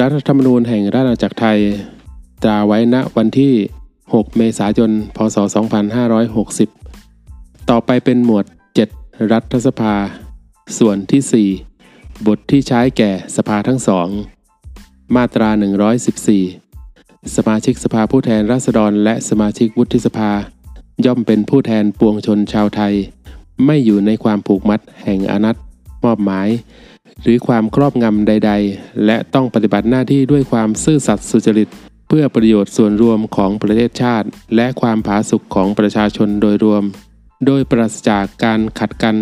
[0.00, 1.60] รัฐธรรมนูญแห่งราชอาณาจักรไทย
[2.42, 3.54] ตราไว้ณวันที่
[4.02, 5.36] 6 เมษายน พศ
[6.74, 8.44] 2560 ต่อไปเป็นหมวด
[8.86, 9.94] 7 รัฐสภา
[10.78, 11.48] ส่วนที่
[11.82, 14.08] 4 บทที่ใช้แก่สภาทั้งสอง
[15.16, 15.50] มาตรา
[16.22, 20.30] 114 สมาชิกสภาผู้แทนราษฎรและสมาชิกวุฒิสภา
[21.04, 22.94] ย่อมเป็นผู้แทนปวงชนชาวไทย
[23.66, 25.56] ไม่อยู่ในความผูกมัดแห่งอนัต
[26.04, 26.48] มอบหมาย
[27.22, 31.68] หรือความครอบงำใด ๆ และต้องปฏิบัติหน้าที่ด้วยความซื่อสัตย์สุจริต
[32.08, 36.84] เพื่อประโยชน์ส่วนรวมของประเทศชาติ และความผาสุกของประชาชนโดยรวม
[37.46, 39.16] โดยปราศจากการขัดกัน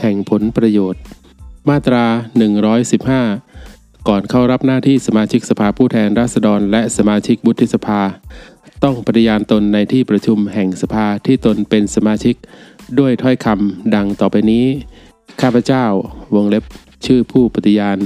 [0.00, 1.00] แห่งผลประโยชน์
[1.68, 2.04] มาตรา
[2.86, 8.00] 115 ก่อนเข้ารับหน้าที่สมาชิกสภาผู้แทนราษฎร และสมาชิกวุฒิสภา
[8.84, 12.34] ต้องปฏิญาณตนในที่ประชุมแห่งสภาที่ตนเป็นสมาชิก
[12.98, 14.66] ด้วยถ้อยคำดังต่อไปนี้
[15.40, 15.84] ข้าพเจ้า
[16.34, 16.64] วงเล็บ
[17.06, 17.98] ชื่อผู้ปฏิญาณ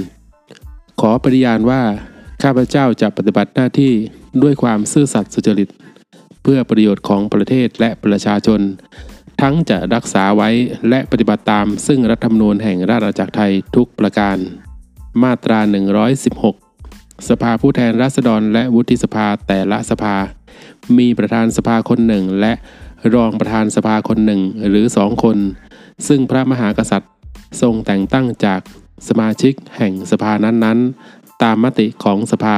[1.01, 1.81] ขอปฏิญาณว่า
[2.43, 3.93] ข้าพเจ้าจะปฏิบัติหน้าที่
[4.43, 5.69] ด้วยความซื่อสัตย์สุจริต
[6.43, 8.59] เพื่อประโยชน์ของประเทศและประชาชน
[9.41, 10.49] ทั้งจะรักษาไว้
[10.89, 14.37] และปฏิบัติตามซึ่งรัฐธรรมนูญแห่งราชอาณาจักรไทยทุกประการ
[15.23, 15.59] มาตรา
[16.43, 20.15] 116 สภาผู้แทนราษฎรและวุฒิสภาแต่ละสภา
[20.97, 22.53] มีประธานสภาคนหนึ่งและ
[23.13, 25.37] รองประธานสภาคนหนึ่งหรือสองคน
[26.07, 27.13] ซึ่งพระมหากษัตริย์
[27.61, 28.61] ทรงแต่งตั้งจาก
[29.07, 32.57] สมาชิกแห่งสภานั้นๆ ตามมติของสภา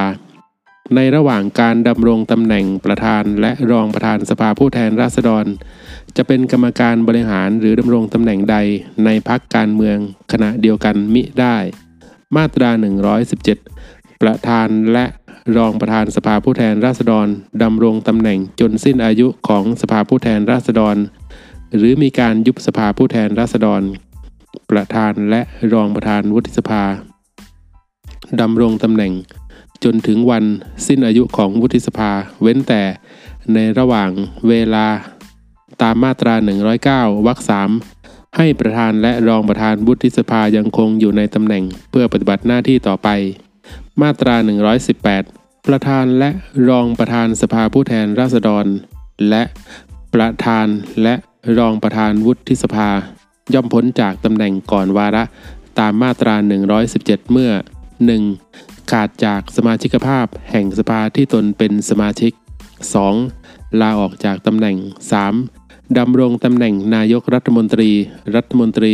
[0.96, 5.46] ในระหว่างการดำรงตำแหน่งประธานและรองประธานสภาผู้แทนราษฎร
[6.18, 8.58] จะเป็นกรรมการบริหารหรือดำรงตำแหน่งใด
[9.06, 9.98] ในพักการเมือง
[10.32, 11.58] ขณะเดียวกันมิได้
[12.36, 12.70] มาตรา
[13.46, 15.06] 117 ประธานและ
[15.58, 17.28] รองประธานสภาผู้แทนราษฎร
[17.64, 20.96] ดำรงตำแหน่งจนสิ้นอายุของสภาผู้แทนราษฎร
[21.78, 23.82] หรือมีการยุบสภาผู้แทนราษฎร
[24.72, 25.42] ประธานและ
[25.74, 26.84] รองประธานวุฒิสภา
[28.42, 29.14] ดำรงตำแหน่ง
[29.84, 30.44] จนถึงวัน
[30.88, 32.12] สิ้นอายุของวุฒิสภา
[32.42, 32.84] เว้นแต่
[33.54, 34.10] ในระหว่าง
[34.48, 34.88] เวลา
[35.82, 36.34] ตามมาตรา
[36.80, 37.70] 109วรรคสาม
[38.38, 43.10] ให้ประธานและรองประธานวุฒิสภายังคงอยู่ในตำแหน่งเพื่อปฏิบัติหน้าที่ต่อไป
[44.02, 44.36] มาตรา
[45.02, 46.30] 118 ประธานและ
[46.70, 48.66] รองประธานสภาผู้แทนราษฎร
[49.30, 49.44] และ
[50.14, 50.68] ประธาน
[51.04, 51.16] และ
[51.58, 52.90] รองประธานวุฒิสภา
[53.54, 55.24] ย่อมพ้นจากตำแหน่งก่อนวาระ
[55.80, 56.36] ตามมาตรา
[56.84, 57.52] 117 เมื่อ
[58.22, 58.92] 1.
[58.92, 62.32] ขาดจากสมาชิกภาพแห่งสภาที่ตนเป็นสมาชิก
[63.06, 63.82] 2.
[63.82, 64.76] ลาออกจากตำแหน่ง
[65.38, 65.98] 3.
[65.98, 67.90] ดำรงตำแหน่งนายกรัฐมนตรี
[68.36, 68.94] รัฐมนตรี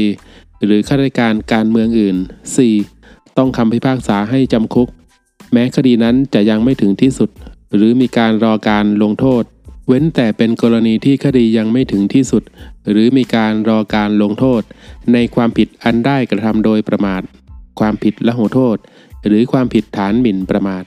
[0.66, 2.18] หรือข้าราชการการเมืองอื่น
[2.78, 3.38] 4.
[3.38, 4.88] ต้องคำพิพากษาให้จำคุก
[5.52, 7.30] แม้คดีนั้นจะยังไม่ถึงที่สุด
[7.76, 9.44] หรือมีการรอการลงโทษ
[9.88, 12.44] เว้นแต่เป็นกรณีที่คดียังไม่ถึงที่สุด
[12.92, 14.62] หรือมีการรอการลงโทษ
[15.14, 17.22] ในความผิดอันได้กระทำโดยประมาท
[17.80, 18.78] ความผิดละหูโทษ
[19.26, 20.84] หรือความผิดฐานหมิ่นประมาท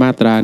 [0.00, 0.34] มาตรา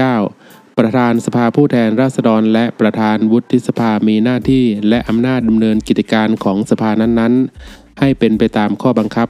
[0.00, 9.28] 119 ประธานสภาผู้แทนราษฎร และประธานวุฒิสภามีหน้าที่และอำนาจดำเนินกิจการของสภานั้นๆ ให้เป็นไปตามข้อบังคับ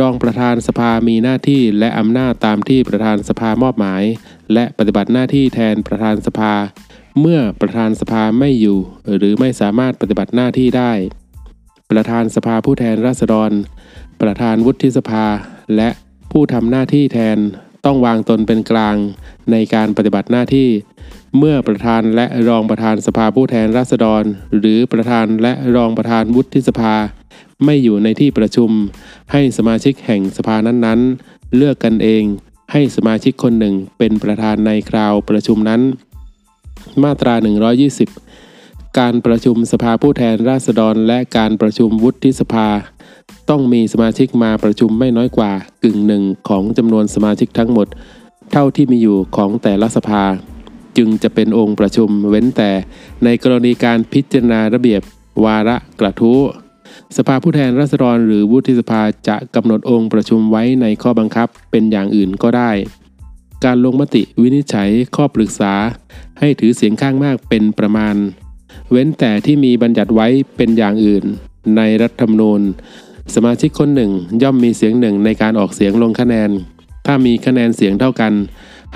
[0.00, 4.02] รองประธานสภามีหน้าที่และอำนาจตามที่ประธานสภามอบหมาย
[4.54, 6.52] และปฏิบัติหน้าที่แทนประธานสภา
[7.20, 8.78] เมื่อประธานสภาไม่อยู่
[9.16, 10.92] หรือไม่สามารถปฏิบัติหน้าที่ได้
[11.90, 13.50] ประธานสภาผู้แทนราษฎร
[14.22, 15.26] ประธานวุฒิสภา
[15.76, 15.88] และ
[16.30, 17.38] ผู้ทำหน้าที่แทน
[17.84, 18.96] ต้องวางตนเป็นกลาง
[19.50, 20.68] ในการปฏิบัติหน้าที่
[21.38, 24.22] เมื่อประธานและรองประธานสภาผู้แทนราษฎร
[24.58, 26.94] หรือประธานและรองประธานวุฒิสภา
[27.64, 28.70] ไม่อยู่ในที่ประชุม
[29.32, 32.24] ให้สมาชิกแห่งสภานั้นๆ เลือกกันเอง
[32.72, 35.82] ให้สมาชิกคนหนึ่งเป็นประธานในคราวประชุมนั้น
[37.02, 37.34] มาตรา
[38.16, 42.68] 120 การประชุมสภาผู้แทนราษฎร และการประชุมวุฒิสภา
[43.50, 45.52] ต้องมีสมาชิกมาประชุมไม่น้อยกว่า
[45.84, 47.86] กึ่งหนึ่งของจำนวนสมาชิกทั้งหมด
[48.52, 50.22] เท่าที่มีอยู่ของแต่ละสภา
[50.96, 52.70] จึงจะเป็นองค์ประชุมเว้นแต่
[53.24, 55.02] ในกรณีการพิจารณาระเบียบ
[55.44, 56.40] วาระกระทู้
[57.16, 62.70] สภาผู้แทนราษฎรหรือวุฒิสภาจะกำหนดองค์ประชุมไว้ในข้อบังคับเป็นอย่างอื่นก็ได้
[63.64, 65.72] การลงมติวินิจฉัยข้อปรึกษา
[66.44, 68.14] ให้ถือเสียงข้างมากเป็นประมาณ
[68.90, 71.24] เว้นแต่ที่มีบัญญัติไว้เป็นอย่างอื่น
[71.76, 72.62] ในรัฐธรรมนูญ
[73.34, 74.12] สมาชิกคนหนึ่ง
[74.42, 76.50] ย่อมมีเสียงหนึ่งในการออกเสียงลงคะแนน
[77.06, 78.32] ถ้ามีคะแนนเสียงเท่ากัน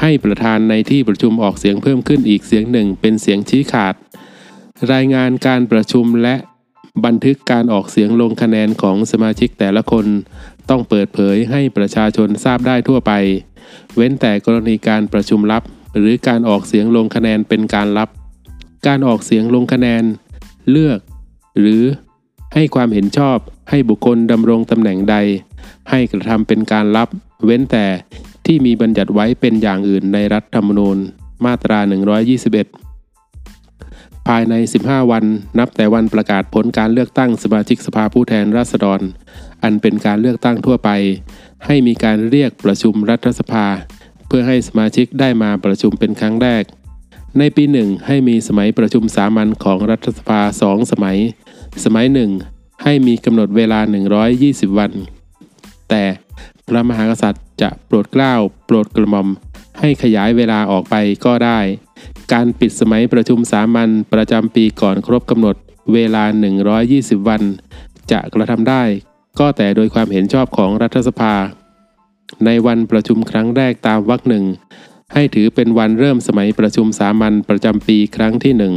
[0.01, 3.95] ให้ประธานในที่ประชุมออกเสียงเพิ่มขึ้นอีกเสียงหนึ่งเป็นเสียงชี้ขาด
[4.93, 6.35] รายงานการประชุมและ
[7.05, 10.07] บันทึกการออกเสียงลงคะแนนของสมาชิกแต่ละคน
[10.71, 13.13] ต้องเปิดเผยให้ประชาชนทราบได้ทั่วไป
[13.97, 15.63] เว้นแต่กรณีการประชุมลับ
[15.99, 18.09] หรือการออกเสียงลงคะแนนเป็นการลับ
[18.87, 20.05] การออกเสียงลงคะแนน
[20.71, 21.01] เลือก
[21.61, 21.83] หรือ
[22.55, 23.39] ให้ความเห็นชอบ
[23.71, 25.17] ให้บุคคลดำรงตำแหน่งใด
[25.91, 27.09] ให้กระทำเป็นการลับ
[27.45, 27.87] เว้นแต่
[28.47, 30.99] ที่มีบัญญัติไว้เป็นอย่างอื่นในรัฐธรรมนูญ
[31.45, 31.79] มาตรา
[33.05, 34.55] 121 ภายใน
[34.85, 35.25] 15 วัน
[35.59, 39.01] นับแต่วันประกาศผลการเลือกตั้งสมาชิกสภาผู้แทนราษฎร
[39.63, 40.91] อันเป็นการเลือกตั้งทั่วไป
[41.67, 43.67] ให้มีการเรียกประชุมรัฐสภา
[44.27, 46.65] เพื่อให้สมาชิกได้มาประชุมเป็นครั้งแรก
[47.39, 51.19] ในปีหนึ่งให้มีสมัยประชุมสามัญของรัฐสภาสองสมัย
[51.85, 52.31] สมัยหนึ่ง
[52.83, 53.81] ให้มีกำหนดเวลา
[54.29, 54.93] 120 วัน
[55.89, 56.05] แต่
[56.69, 58.35] พระมหากษัตริย์จะโปรดเกล้า
[58.67, 59.29] โปรดกระหม่อม
[59.81, 60.95] ให้ขยายเวลาออกไป
[61.25, 61.59] ก็ได้
[62.33, 65.57] การปิดสมัยประชุมสามัญประจำปีก่อนครบกำหนด
[65.93, 66.25] เวลา
[66.77, 67.43] 120 วัน
[68.11, 68.83] จะกระทำได้
[69.39, 71.35] ก็แต่โดยความเห็นชอบของรัฐสภา
[72.45, 74.45] ในวันประชุมครั้งแรกตามวรรคหนึ่ง
[75.15, 78.75] ให้ถือเป็นวันเริ่มสมัยประชุมสามัญประจำปีครั้งที่หนึ่ง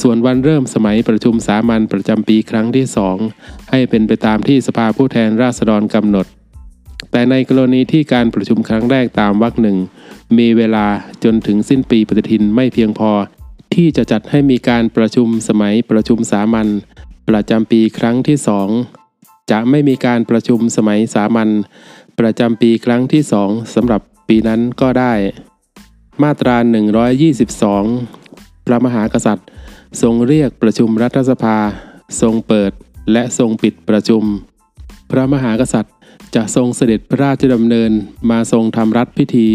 [0.00, 3.16] ส่วนวันเริ่มสมัยประชุมสามัญประจำปีครั้งที่สอง
[3.70, 6.26] ให้เป็นไปตามที่สภาผู้แทนราษฎรกำหนด
[7.10, 9.76] แต่ในกรณีที่การประชุมครั้งแรกตามวรรคหนึ่ง
[10.38, 10.86] มีเวลา
[11.24, 13.10] จนถึงสิ้นปีปฏิทินไม่เพียงพอ
[13.74, 16.68] ที่จะจัดให้มีการประชุมสมัยประชุมสามัญ
[17.28, 18.68] ประจำปีครั้งที่สอง
[19.50, 21.48] จะไม่มีการประชุมสมัยสามัญ
[22.18, 25.12] ประจำปีครั้งที่สองสำหรับปีนั้นก็ได้
[26.22, 26.56] มาตรา
[27.82, 29.48] 122 พระมหากษัตริย์
[30.02, 31.58] ทรงเรียกประชุมรัฐสภา
[32.20, 32.72] ทรงเปิด
[33.12, 34.22] และทรงปิดประชุม
[35.10, 35.94] พระมหากษัตริย์
[36.34, 37.92] จะทรงเสด็จพระราชดำเนิน
[38.30, 39.48] มาทรงทำรัฐพิธี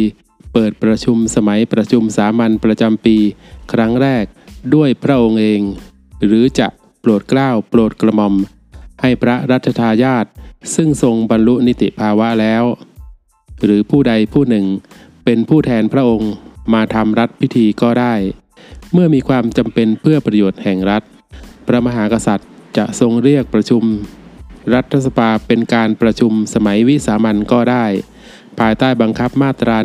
[0.53, 3.18] เปิดประชุมสมัยประชุมสามัญประจำปี
[3.71, 4.25] ครั้งแรก
[4.75, 5.62] ด้วยพระองค์เอง
[6.25, 6.68] หรือจะ
[7.01, 8.36] โปรดเกล้าโปรดกระหม่อม
[9.01, 10.25] ให้พระรัชทายาท
[10.75, 12.63] ซึ่งทรงบรรลุนิติภาวะแล้ว
[13.63, 14.65] หรือผู้ใดผู้หนึ่ง
[15.25, 16.31] เป็นผู้แทนพระองค์
[16.74, 18.13] มาทำรัฐพิธีก็ได้
[18.94, 21.04] เมื่อมีความจำเป็นเพื่อประโยชน์แห่งรัฐ
[21.68, 23.83] พระมหากษัตริย์จะทรงเรียกประชุม
[24.74, 27.86] รัฐสภาเป็นการประชุมสมัยวิสามันก็ได้
[28.60, 29.77] ภายใต้บังคับมาตรา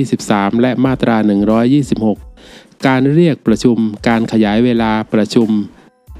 [0.00, 1.16] 123 และมาตรา
[2.00, 3.76] 126 การเรียกประชุม
[4.08, 5.48] การขยายเวลาประชุม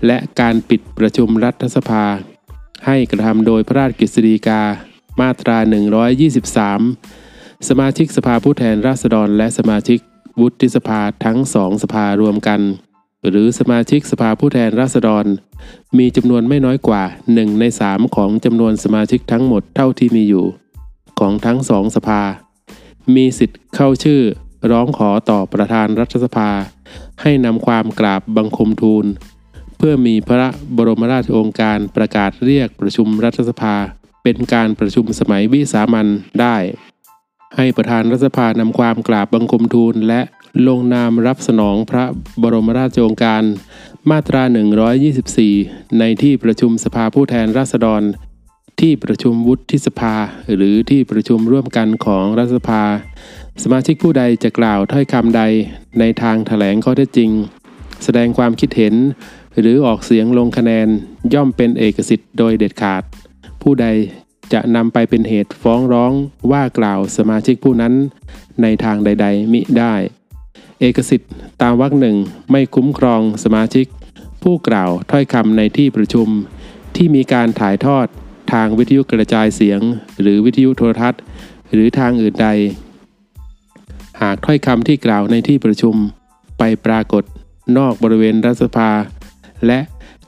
[0.07, 2.05] และการปิดประชุมรัฐสภา
[2.87, 4.63] ให้กระทำโดยพระราชกฤษฎีกา
[5.21, 5.57] มาตรา
[6.83, 9.99] 123 สมาชิกสภาผู้แทนราษฎร และสมาชิก
[10.41, 12.61] วุฒิสภาทั้งสองสภารวมกัน
[13.29, 15.25] หรือสมาชิกสภาผู้แทนราษฎร
[15.99, 17.03] มีจำนวนไม่น้อยกว่า
[17.35, 20.47] 1 ใน 3 ของจำนวนสมาชิกทั้งหมดเท่าที่มีอยู่
[21.19, 22.23] ของทั้งสองสภา
[23.15, 24.23] มีสิทธิ์เข้าชื่อ
[24.71, 26.51] ร้องขอต่อประธานรัฐสภา
[27.23, 29.07] ให้นำความกราบบังคมทูล
[29.83, 33.75] เพื่อมีพระบรมราชโองการประกาศเรียกประชุมรัฐสภา
[34.23, 36.07] เป็นการประชุมสมัยวิสามัน
[36.41, 36.57] ได้
[37.57, 40.21] ให้ประธานรัฐสภานำความกราบบังคมทูลและ
[40.67, 42.05] ลงนามรับสนองพระ
[42.43, 43.43] บรมราชโองการ
[44.11, 44.43] มาตรา
[45.41, 48.03] 124 ในที่ประชุมสภาผู้แทนราษฎร
[48.81, 50.15] ที่ประชุมวุฒิสภา
[50.57, 52.83] หรือที่ประชุมร่วมกันของรัฐสภา
[53.63, 55.43] สมาชิกผู้ใดจะกล่าวถ้อยคำใด
[55.99, 57.31] ในทางแถลงข้อเท็จจริง
[58.05, 58.95] แสดงความคิดเห็น
[59.59, 60.89] หรือออกเสียงลงคะแนน
[61.35, 63.03] ย่อมเป็นเอกสิทธิ์โดยเด็ดขาด
[63.63, 63.87] ผู้ใด
[64.53, 66.13] จะนำไปเป็นเหตุฟ้องร้อง
[66.51, 67.95] ว่ากล่าวสมาชิกผู้นั้น
[68.63, 69.95] ในทางใด ๆ มิได้
[70.81, 71.31] เอกสิทธิ์
[71.63, 72.17] ตามวรรคหนึ่ง
[72.51, 73.87] ไม่คุ้มครองสมาชิก
[74.43, 76.29] ผู้กล่าวถ้อยคำในที่ประชุม
[76.97, 78.07] ที่มีการถ่ายทอด
[78.53, 79.81] ทางวิทยุกระจายเสียง
[80.21, 81.23] หรือวิทยุโทรทัศน์
[81.73, 82.49] หรือทางอื่นใด
[84.23, 85.97] หากถ้อยคำที่กล่าวในที่ประชุม
[86.59, 87.25] ไปปรากฏ
[87.77, 88.91] นอกบริเวณรัฐสภา
[89.67, 89.81] และ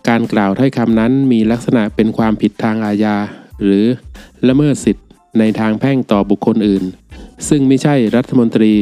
[0.08, 3.16] การกล่าวถ้อยคำนั้นมีลักษณะเป็นความผิดทางอาญา
[3.62, 3.84] หรือ
[4.48, 5.06] ละเมิดสิทธิ์
[5.38, 6.84] ในทางแพ่งต่อบุคคลอื่น
[7.48, 8.72] ซึ่งไม่ใช่รัฐมนตรี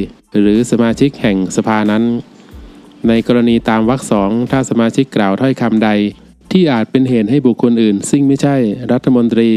[0.41, 2.05] หรือสมาชิกแห่งสภานั้น
[3.09, 5.91] ในกรณีตามวรรคสองถ้าสมาชิกกล่าวถ้อยคำใด
[6.53, 8.57] ที่อาจเป็นเหตุให้บุคคลอื่น ซึ่งไม่ใช่
[8.93, 9.51] รัฐมนตรี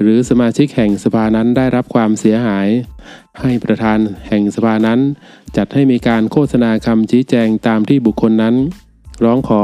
[0.00, 2.68] หรือสมาชิกแห่งสภานั้นได้รับความเสียหาย
[3.40, 5.00] ให้ประธานแห่งสภานั้น
[5.56, 8.54] จัดให้มีการโฆษณาคำชี้แจงตามที่บุคคลนั้น
[9.24, 9.62] ร้องขอ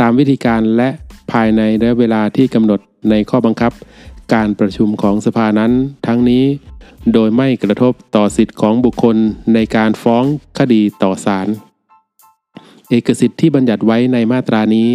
[0.00, 0.88] ตามวิธีการและ
[1.32, 3.72] ภายในระยะเวลาที่กำหนดในข้อบังคับ
[4.34, 5.72] การประชุมของสภานั้น
[6.06, 6.44] ทั้งนี้
[7.12, 9.16] โดยไม่กระทบต่อสิทธิของบุคคล
[9.54, 10.24] ในการฟ้อง
[10.58, 11.48] คดีต่อศาล
[12.88, 14.90] เอกสิทธิ์ที่บัญญัติไว้ในมาตรานี้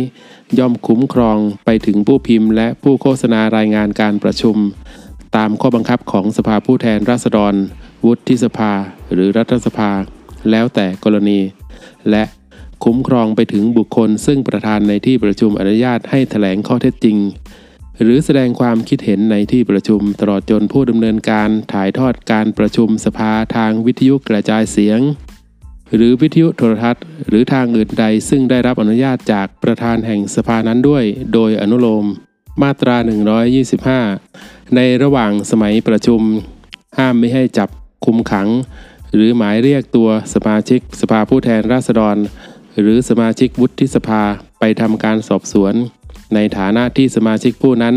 [0.60, 4.57] ย่อมคุ้มครองไปถึงผู้พิมพ์ และผู้โฆษณารายงานการประชุม
[5.36, 7.53] ตามข้อบังคับของสภาผู้แทนราษฎร
[8.05, 8.72] วุฒิสภา
[9.12, 9.91] หรือรัฐสภา
[10.50, 11.39] แล้วแต่กรณี
[12.10, 12.24] และ
[12.83, 17.17] คุ้มครองไปถึงบุคคล ซึ่งประธานในที่ประชุมอนุญาตให้แถลงข้อเท็จจริง
[18.01, 24.99] หรือแสดงความคิดเห็นในที่ประชุมตลอดจนผู้ดำเนินการถ่ายทอดการประชุมสภาทางวิทยุกระจายเสียง
[25.95, 32.05] หรือวิทยุโทรทัศน์ หรือทางอื่นใดซึ่งได้รับอนุญาตจากประธานแห่งสภานั้นด้วย โดยอนุโลม
[32.61, 32.95] มาตรา
[34.05, 36.21] 125 ในระหว่างสมัยประชุม
[36.97, 37.69] ห้ามไม่ให้จับ
[38.05, 38.47] คุมขัง
[39.13, 42.17] หรือหมายเรียกตัวสมาชิกสภาผู้แทนราษฎร
[42.79, 44.21] หรือสมาชิกวุฒิสภา
[44.59, 45.73] ไปทำการสอบสวน
[46.35, 47.95] ในฐานะที่สมาชิกผู้นั้น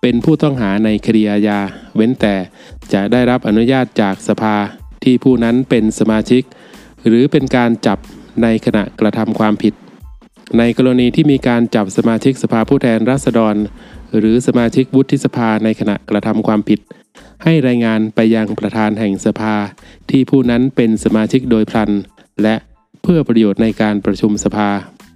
[0.00, 1.60] เป็นผู้ต้องหาในคดีอาญา
[1.96, 2.34] เว้นแต่
[2.92, 4.56] จะได้รับอนุญาตจากสภา
[5.04, 6.42] ที่ผู้นั้นเป็นสมาชิก
[7.06, 7.98] หรือเป็นการจับ
[8.42, 9.74] ในขณะกระทำความผิด
[10.58, 13.56] ในกรณีที่มีการจับสมาชิกสภาผู้แทนราษฎร
[14.18, 16.80] หรือสมาชิกวุฒิสภาในขณะกระทำความผิด
[17.44, 19.54] ให้รายงานไปยังประธานแห่งสภา
[20.10, 21.90] ที่ผู้นั้นเป็นสมาชิกโดยพลัน
[22.42, 22.54] และ
[23.12, 24.68] พื่อประโยชน์ในการประชุมสภา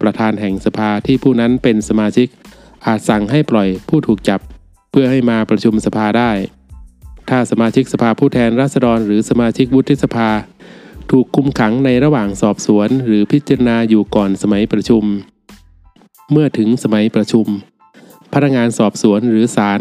[0.02, 2.28] ประธานแห่งสภาที่ผู้นั้นเป็นสมาชิก
[2.86, 4.40] อาจสั่งให้ปล่อยผู้ถูกจับ
[4.90, 6.30] เพื่อให้มาประชุมสภาได้
[7.28, 10.30] ถ้าสมาชิกสภาผู้แทนราษฎร หรือสมาชิกวุฒิสภา
[11.10, 15.04] ถูกคุมขังในระหว่างสอบสวน หรือพิจารณาอยู่ก่อนสมัยประชุม
[16.32, 17.46] เมื่อถึงสมัยประชุม
[18.32, 19.80] พนักงานสอบสวนหรือศาล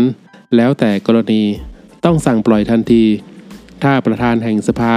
[0.55, 1.43] แล้วแต่กรณี
[2.05, 3.03] ต้องสั่งปล่อยทันที
[3.83, 4.95] ถ้าประธานแห่งสภา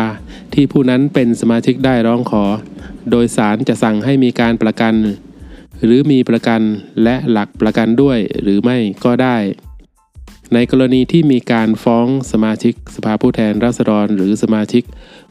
[0.54, 2.44] ที่ผู้นั้นเป็นสมาชิกได้ร้องขอ
[3.10, 4.94] โดยศาลจะสั่งให้มีการประกัน
[5.84, 6.60] หรือมีประกัน
[7.04, 9.36] และหลักประกันด้วยหรือไม่ก็ได้
[10.54, 14.82] ในกรณีที่มีการฟ้องสมาชิกสภาผู้แทนราษฎร หรือสมาชิก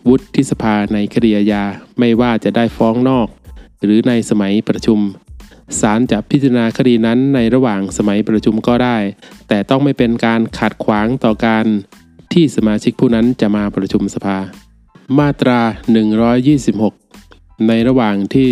[0.08, 1.64] วุฒิสภาในคดีอาญา
[2.00, 3.28] ไม่ว่าจะได้ฟ้องนอก
[3.84, 5.00] หรือในสมัยประชุม
[5.80, 8.98] ศาลจะพิจารณาคดีนั้นในระหว่างสมัยประชุมก็ได้
[9.48, 11.66] แต่ต้องไม่เป็นการขัดขวางต่อการ
[12.34, 14.38] ที่สมาชิกผู้นั้นจะมาประชุมสภา
[15.20, 15.60] มาตรา
[16.44, 18.52] 126 ในระหว่างที่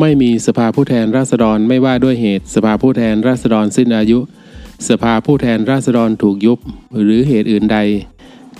[0.00, 4.18] ไม่มีสภาผู้แทนราษฎรไม่ว่าด้วยเหตุ สภาผู้แทนราษฎรสิ้นอายุ
[4.88, 6.58] สภาผู้แทนราษฎรถูกยุบ
[7.02, 7.78] หรือเหตุอื่นใด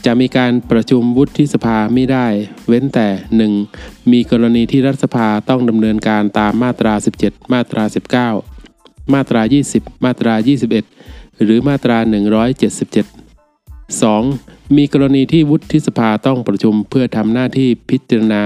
[0.04, 2.26] จะมีการประชุมวุฒิสภาไม่ได้
[2.68, 3.08] เว้นแต่
[3.60, 4.12] 1.
[4.12, 7.84] มีกรณีที่รัฐสภาต้องดำเนินการตามมาตรา 17 มาตรา
[8.48, 10.34] 19 มาตรา 20 มาตรา
[10.88, 13.22] 21 หรือมาตรา 177
[14.02, 14.51] 2.
[14.76, 18.42] มีกรณีที่วุฒิสภาต้องประชุมเพื่อทำหน้าที่พิจารณา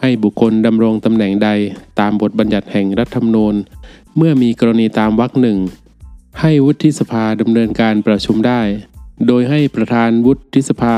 [0.00, 1.48] ให้บุคคลดำรงตำแหน่งใด
[2.00, 3.54] ตามบทบัญญัติแห่งรัฐธรรมนูญ
[4.16, 5.58] เมื่อมีกรณีตามวรรคหนึ่ง
[6.40, 8.60] ให้วุฒิสภาดำเนินการประชุมได้
[9.26, 10.96] โดยให้ประธานวุฒิสภา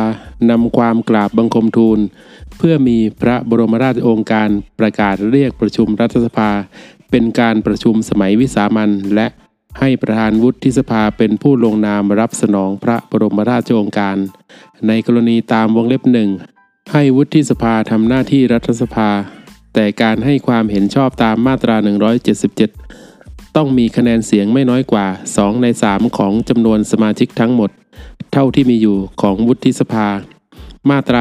[0.50, 1.98] นำความกราบบังคมทูล
[2.58, 6.50] เพื่อมีพระบรมราชโองการประกาศเรียกประชุมรัฐสภา
[7.10, 9.26] เป็นการประชุมสมัยวิสามันและ
[9.78, 14.16] ให้ประธานวุฒิสภาเป็นผู้ลงนามรับสนองพระบรมราชโองการ
[14.86, 16.30] ในกรณีตามวงเล็บหนึ่ง
[16.92, 19.10] ให้วุฒิสภาทำหน้าที่รัฐสภา
[19.74, 21.76] แต่การให้ความเห็นชอบตามมาตรา
[22.86, 25.06] 177 ต้องมีคะแนนเสียงไม่น้อยกว่า
[25.36, 27.70] 2 ใน 3 ของจำนวนสมาชิกทั้งหมด
[28.32, 30.06] เท่าที่มีอยู่ของวุฒิสภา
[30.90, 31.20] มาตรา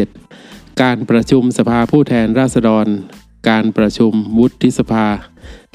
[0.00, 2.86] 127 การประชุมสภาผู้แทนราษฎร
[3.48, 5.06] การประชุมวุฒิสภา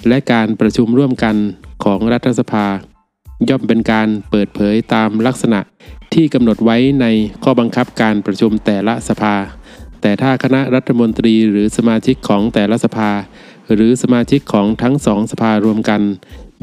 [0.07, 1.35] และการประชุมร่วมกัน
[1.83, 2.65] ของรัฐสภา
[3.49, 5.59] ย่อมเป็นการเปิดเผยตามลักษณะ
[6.13, 7.05] ที่กำหนดไว้ใน
[7.43, 9.35] ข้อบังคับการประชุมแต่ละสภา
[10.01, 13.09] แต่ถ้าคณะรัฐมนตรีหรือสมาชิกของแต่ละสภา
[13.73, 16.01] หรือสมาชิกของทั้งสองสภารวมกัน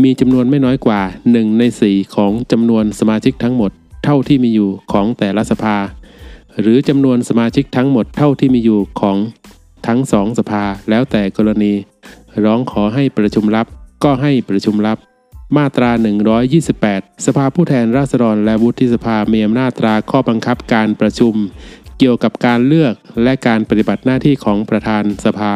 [0.03, 1.01] มีจำนวนไม่น้อยกว่า
[1.33, 3.71] 1 ใน 4 ของจำนวนสมาชิกทั้งหมด
[4.05, 5.77] เท่าที่มีอยู่ของแต่ละสภา
[6.61, 9.17] หรือจำนวนสมาชิกทั้งหมดเท่าที่มีอยู่ของ
[9.87, 11.73] ทั้งสองสภาแล้วแต่กรณี
[12.45, 13.67] ร้องขอให้ประชุมลับ
[14.05, 14.99] ก็ให้ประชุมลับ
[15.57, 15.91] มาตรา
[16.59, 21.35] 128 สภาผู้แทนราษฎรและวุฒิสภามีอำนาจตราข้อบังคับการประชุม
[21.99, 25.53] เกี่ยวกับการเลือกและการปฏิบัติหน้าที่ของประธานสภา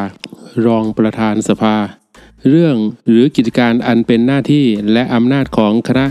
[0.67, 1.75] รองประธานสภา
[2.49, 2.77] เรื่อง
[3.09, 6.07] หรือกิจการอันเป็นหน้าที่และอำนาจของคณะ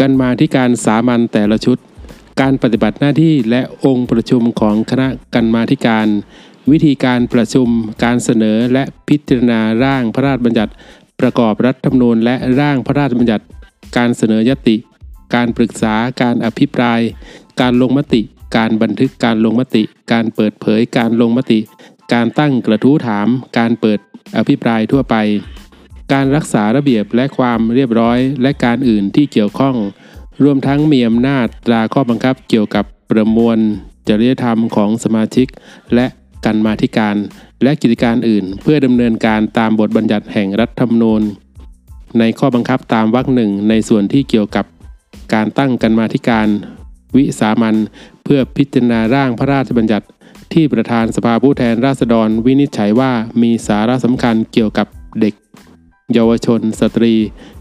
[0.00, 1.78] กันมาที่การสามัญแต่ละชุด
[2.40, 6.06] การปฏิบัติหน้าที่และองค์ประชุมของคณะกันมาธิการ
[6.70, 7.68] วิธีการประชุม
[8.04, 10.72] การเสนอและพิจารณาร่างพระราชบัญญัติ
[11.20, 13.44] ประกอบรัฐธรรมนูญและร่างพระราชบัญญัติ
[13.96, 14.76] การเสนอยติ
[15.34, 17.00] การปรึกษาการอภิปราย
[17.60, 18.22] การลงมติ
[18.56, 21.60] การบันทึกการลงมติ การเปิดเผยการลงมติ
[22.12, 23.28] การตั้งกระทู้ถาม
[23.58, 23.98] การเปิด
[24.36, 25.16] อภิปรายทั่วไป
[26.12, 29.76] การรักษาระเบียบและความเรียบร้อยและการอื่นที่เกี่ยวข้อง
[30.44, 33.58] รวมทั้งมีอำนาจตราข้อบังคับเกี่ยวกับประมวล
[34.08, 35.46] จริยธรรมของสมาชิก
[35.94, 36.06] และ
[36.44, 37.16] กันมาธิการ
[37.62, 41.22] และกิจการอื่น เพื่อดำเนินการตามบทบัญญัติแห่งรัฐธรรมนูญ
[42.18, 44.64] ในข้อบังคับตามวรรคหนึ่งในส่วนที่เกี่ยวกับ
[45.34, 46.48] การตั้งกันมาธิการ
[47.16, 47.76] วิสามัน
[48.24, 50.06] เพื่อพิจารณาร่างพระราชบัญญัติ
[50.52, 54.86] ที่ประธานสภาผู้แทนราษฎรวินิจฉัยว่ามีสาระสำคัญเกี่ยวกับ
[55.20, 55.34] เด็ก
[56.12, 57.14] เยาวชน สตรี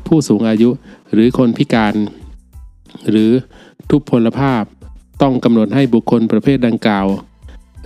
[0.07, 0.69] ผู้สูงอายุ
[1.13, 1.95] หรือคนพิการ
[3.09, 3.31] หรือ
[3.89, 4.63] ทุพพลภาพ
[5.21, 7.07] ต้องกำหนดให้บุคคลประเภทดังกล่าว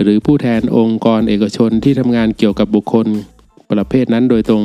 [0.02, 3.08] หรือผู้แทนองค์กรเอกชนที่ทำงานเกี่ยวกับบุคคล
[3.72, 4.64] ประเภทนั้นโดยตรง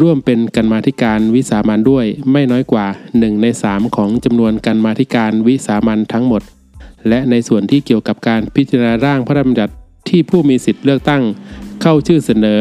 [0.00, 6.42] ร่วมเป็นกันมาธิการวิสามันด้วยไม่น้อยกว่า 1 ใน 3 ของจำนวนกันมาธิการวิสามันทั้งหมด
[7.08, 9.74] และในส่วนที่เกี่ยวกับการพิจารณาร่างพระราชบัญญัติ
[10.08, 11.22] ที่ผู้มีสิทธิ์เลือกตั้ง
[11.82, 12.60] เข้าชื่อเสนอ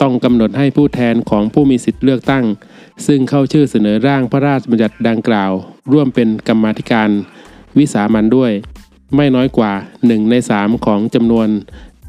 [0.00, 2.44] ต้องกำหนดให้ผู้แทนของผู้มีสิทธิ์เลือกตั้ง
[3.06, 5.52] ซึ่งเข้าชื่อเสนอร่างพระราชบัญญัติดังกล่าว
[5.92, 7.10] ร่วมเป็นกรรมาธิการ
[7.78, 8.52] วิสามันด้วย
[9.16, 11.48] ไม่น้อยกว่า 1 ใน 3 ของจำนวน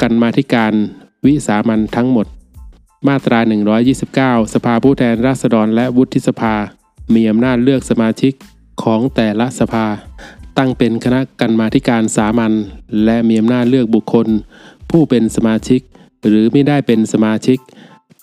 [0.02, 0.74] กรรมาธิการ
[1.26, 2.28] วิสามันทั้งหมด
[3.08, 3.40] มาตรา
[3.98, 6.56] 129 สภาผู้แทนราษฎรและวุฒิสภา
[7.14, 8.34] มีอำนาจเลือกสมาชิก
[8.84, 9.86] ของแต่ละสภา
[10.58, 12.54] ตั้งเป็นคณะกรรมาธิการสามัญ
[13.06, 14.28] และมีอำนาจเลือกบุคคล
[14.90, 15.82] ผู้เป็นสมาชิก
[16.28, 17.60] หรือไม่ได้เป็นสมาชิก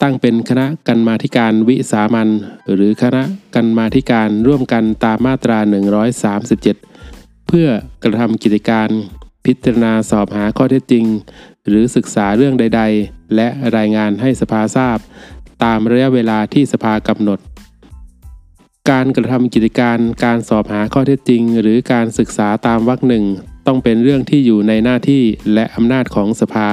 [0.02, 2.28] ตั้งเป็นคณะกรรมาธิการวิสามัญ
[2.72, 3.22] หรือคณะ
[3.54, 5.58] กรรมาธิการร่วมกันตามมาตรา
[6.52, 6.97] 137
[7.48, 7.68] เพื่อ
[8.02, 8.88] กระทำกิจการ
[9.44, 11.04] พิจารณาสอบหาข้อเท็จจริง
[11.68, 14.98] หรือศึกษาเรื่องใด ๆ และรายงานให้สภาทราบ
[15.64, 17.38] ตามระยะเวลาที่สภากำหนด
[18.90, 23.24] การกระทำกิจการการสอบหาข้อเท็จจริง หรือการศึกษาตามวรรคหนึ่ง
[23.66, 25.22] ต้องเป็นเรื่องที่อยู่ในหน้าที่
[25.54, 26.68] และอำนาจของสภา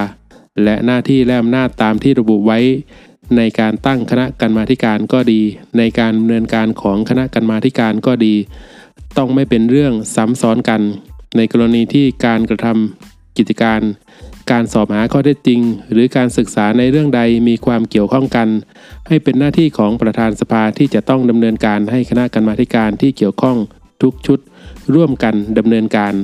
[0.64, 2.58] และหน้าที่และอำนาจตามที่ระบุไว้
[3.36, 5.42] ในการตั้งคณะกรรมาธิการก็ดี
[5.78, 8.34] ในการดำเนินการของคณะกรรมาธิการก็ดี
[9.18, 10.80] ต้องไม่เป็นเรื่องซ้ำซ้อนกัน
[11.36, 13.80] ในกรณีที่การกระทำกิจการ
[14.50, 15.60] การสอบหาข้อเท็จจริง
[15.92, 18.48] หรือการศึกษาในเรื่องใดมีความเกี่ยวข้องกัน
[19.08, 23.56] ให้เป็นหน้าที่ของประธานสภาที่จะต้องดำเนินการให้คณะกรรมาการที่เกี่ยวข้อง
[24.02, 24.38] ทุกชุด
[24.94, 26.14] ร่วมกันดำเนินการ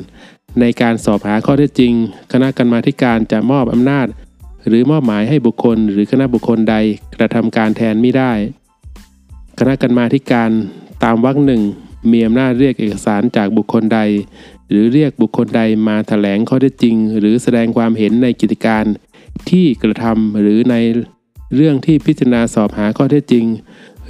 [0.61, 1.93] ในการสอบหาข้อเท็จจริง
[2.33, 4.07] คณะกรรมาการจะมอบอำนาจ
[4.69, 6.77] หรือมอบหมายให้บุคคล หรือคณะบุคคลใด
[7.17, 8.33] กระทำการแทนไม่ได้
[9.59, 10.51] คณะกรรมาการ
[11.05, 11.63] ตามวรรคหนึ่ง
[12.11, 14.01] มีอำนาจเรียกเอกสารจากบุคคลใด
[14.71, 18.85] หรือเรียกบุคคลใดมาแถลงข้อเท็จจริง หรือแสดงความเห็นในกิจการ
[19.51, 20.77] ที่กระทำหรือใน
[21.55, 23.45] เรื่องที่พิจารณาสอบหาข้อเท็จจริง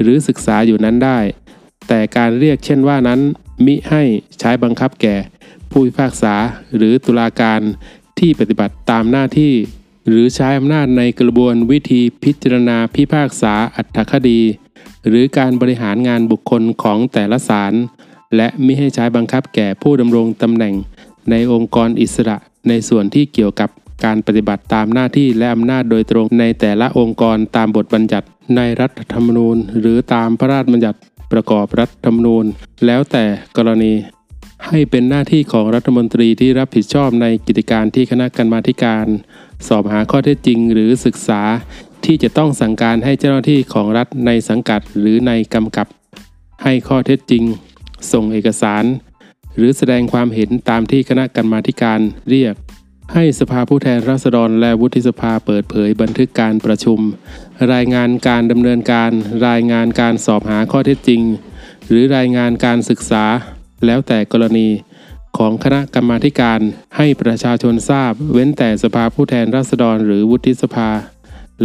[0.01, 1.19] หรือศึกษาอยู่นั้นได้
[1.89, 3.21] แต่การเรียกเช่นว่านั้น
[3.67, 4.03] มิให้
[4.39, 5.17] ใช้บังคับแก่
[5.71, 6.35] ผู้พิพากษา
[6.77, 7.61] หรือตุลาการ
[8.19, 9.55] ที่ปฏิบัติตามหน้าที่
[10.09, 14.41] หรือใช้อำนาจในกระบวนวิธีพิจารณาพิพากษาอัตถคดี
[15.09, 17.73] หรือการบริหารงานบุคคลของแต่ละศาล
[18.37, 20.75] และมิให้ใช้บังคับแก่ผู้ดำรงตำแหน่ง
[21.31, 22.37] ในองค์กรอิสระ
[22.69, 23.71] ในส่วนที่เกี่ยวกับ
[24.05, 30.99] การปฏิบัติตามหน้าที่และอำนาจโดยตรงในแต่ละองค์กรตามบทบัญญัติในรัฐธรรมนูญ หรือตามพระราชบัญญัติ
[31.33, 32.45] ประกอบรัฐธรรมนูญ
[32.87, 33.25] แล้วแต่
[33.57, 33.93] กรณี
[34.69, 39.07] ให้เป็นหน้าที่ของรัฐมนตรีที่รับผิดชอบในกิจการที่คณะกรรมาธิการ
[39.69, 41.43] สอบหาข้อเท็จจริงหรือศึกษา
[42.07, 45.87] ที่จะต้องสั่งการให้เจ้าหน้าที่ของรัฐในสังกัดหรือในกำกับ
[46.63, 47.45] ให้ข้อเท็จจริง
[48.13, 48.85] ส่งเอกสาร
[49.57, 52.55] หรือแสดงความเห็นตามที่คณะกรรมาการเรียก
[53.15, 56.99] ให้สภาผู้แทนราษฎรและวุฒิสภาเปิดเผยบันทึกการประชุม
[57.73, 59.11] รายงานการดำเนินการ
[59.49, 61.23] รายงานการสอบหาข้อเท็จจริง
[61.89, 63.25] หรือรายงานการศึกษา
[63.87, 64.69] แล้วแต่กรณี
[65.39, 66.61] ของคณะกรรมาการ
[66.97, 70.89] ให้ประชาชนทราบ เว้นแต่สภาผู้แทนราษฎรหรือวุฒิสภา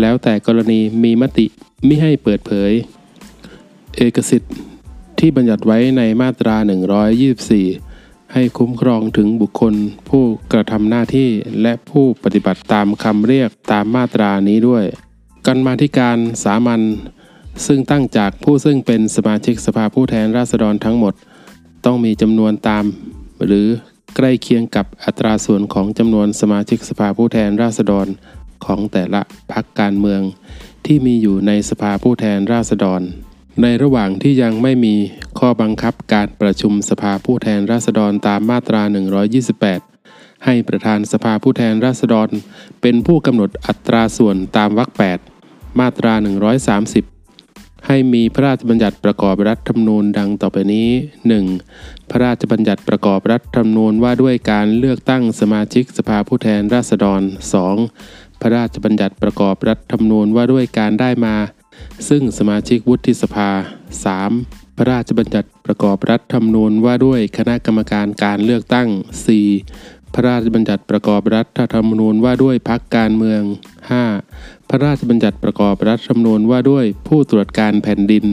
[0.01, 1.45] แล้วแต่กรณีมีมติ
[1.87, 2.71] มิให้เปิดเผย
[3.95, 4.53] เอกสิทธิ์
[5.19, 6.55] ที่บัญญัติไว้ในมาตรา
[7.45, 9.73] 124 ให้คุ้มครองถึงบุคคล
[10.09, 11.29] ผู้กระทำหน้าที่
[11.61, 14.83] และผู้ปฏิบัติตามคำเรียกตามมาตรานี้ด้วย
[15.47, 16.81] กรรมาธิการสามัญ
[17.65, 21.13] ซึ่งตั้งจากผู้ซึ่งเป็นสมาชิกสภาผู้แทนราษฎรทั้งหมด
[21.85, 22.85] ต้องมีจำนวนตาม
[23.45, 23.67] หรือ
[24.15, 28.07] ใกล้เคียงกับอัตราส่วนของจำนวนสมาชิกสภาผู้แทนราษฎร
[28.65, 30.21] ของแต่ละพรรคการเมือง
[30.85, 33.01] ที่มีอยู่ในสภาผู้แทนราษฎร
[33.61, 34.95] ในระหว่างที่ยังไม่มี
[35.39, 38.81] ข้อบังคับการประชุมสภาผู้แทนราษฎรตามมาตรา
[39.63, 42.29] 128 ให้ประธานสภาผู้แทนราษฎร
[42.81, 44.89] เป็นผู้กำหนดอัตราส่วนตามวรรค
[45.35, 50.89] 8 มาตรา 130ให้มีพระราชบัญญัติประกอบรัฐธรรมนูญดังต่อไปนี้
[51.49, 52.09] 1.
[52.09, 57.21] พระราชบัญญัติประกอบรัฐธรรมนูญว่าด้วยการเลือกตั้งสมาชิกสภาผู้แทนราษฎร
[57.81, 58.26] 2.
[58.41, 61.35] พระราชบัญญัติประกอบรัฐธรรมนูญว่าด้วยการได้มา
[62.09, 63.49] ซึ่งสมาชิกวุฒิสภา
[64.13, 64.77] 3.
[64.77, 68.87] พระราชบัญญัติประกอบรัฐธรรมนูญว่าด้วยคณะกรรมการการเลือกตั้ง
[69.51, 70.13] 4.
[70.13, 73.41] พระราชบัญญัติประกอบรัฐธรรมนูญว่าด้วยพรรคการเมือง
[74.05, 74.69] 5.
[74.69, 78.25] พระราชบัญญัติประกอบรัฐธรรมนูญว่าด้วยผู้ตรวจการแผ่นดิน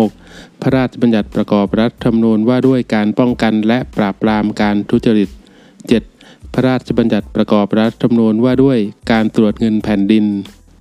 [0.00, 0.62] 6.
[0.62, 6.11] พระราชบัญญัติประกอบรัฐธรรมนูญว่าด้วยการป้องกันและปราบปรามการทุจริต 7.
[6.54, 8.78] พระราชบัญญัติประกอบรัฐธรรมนูญว่าด้วย
[9.10, 10.24] การตรวจเงินแผ่นดิน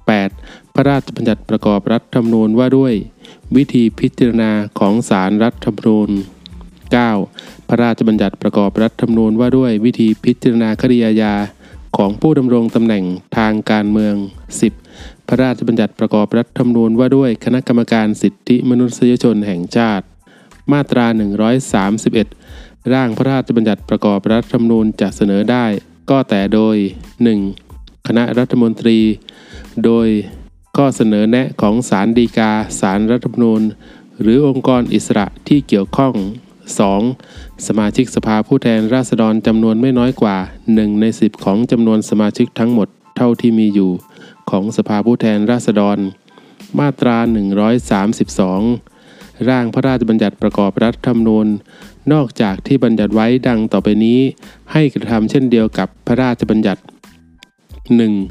[0.09, 0.73] 8.
[0.75, 2.93] พระราชบัญญัติประกอบรัฐธรรมนูญว่าด้วย
[3.55, 6.09] วิธีพิจารณาของศาลรัฐธรรมนูญ
[6.69, 7.67] 9.
[7.69, 11.33] พระราชบัญญัติประกอบรัฐธรรมนูญว่าด้วยวิธีพิจารณาคดีอาญา
[11.97, 13.03] ของผู้ดำรงตำแหน่ง
[13.37, 14.15] ทางการเมือง
[14.71, 15.27] 10.
[15.27, 20.05] พระราชบัญญัติประกอบรัฐธรรมนูญว่าด้วยคณะกรรมการสิทธิมนุษยชนแห่งชาติ
[20.71, 21.05] มาตรา
[21.79, 22.40] 131
[22.93, 25.65] ร่างพระราชบัญญัติประกอบรัฐธรรมนูญจะเสนอได้
[26.09, 26.75] ก็แต่โดย
[27.41, 28.07] 1.
[28.07, 28.99] คณะรัฐมนตรี
[29.85, 30.07] โดย
[30.77, 33.61] ข้อเสนอแนะของศาลฎีกาศาลรัฐธรรมนูญ
[34.21, 36.13] หรือองค์กรอิสระที่เกี่ยวข้อง
[36.89, 37.67] 2.
[37.67, 40.37] สมาชิกสภาผู้แทนราษฎรจำนวนไม่น้อยกว่า
[40.69, 43.91] 1 ใน 10 ของจำนวนสมาชิกทั้งหมดเท่าที่มีอยู่
[44.49, 45.97] ของสภาผู้แทนราษฎร
[46.79, 47.17] มาตรา
[48.91, 51.47] 132 ร่างพระราชบัญญัติประกอบรัฐธรรมนูญ
[52.13, 54.19] นอกจากที่บัญญัติไว้ดังต่อไปนี้
[54.71, 56.81] ให้กระทำเช่นเดียวกับพระราชบัญญัติ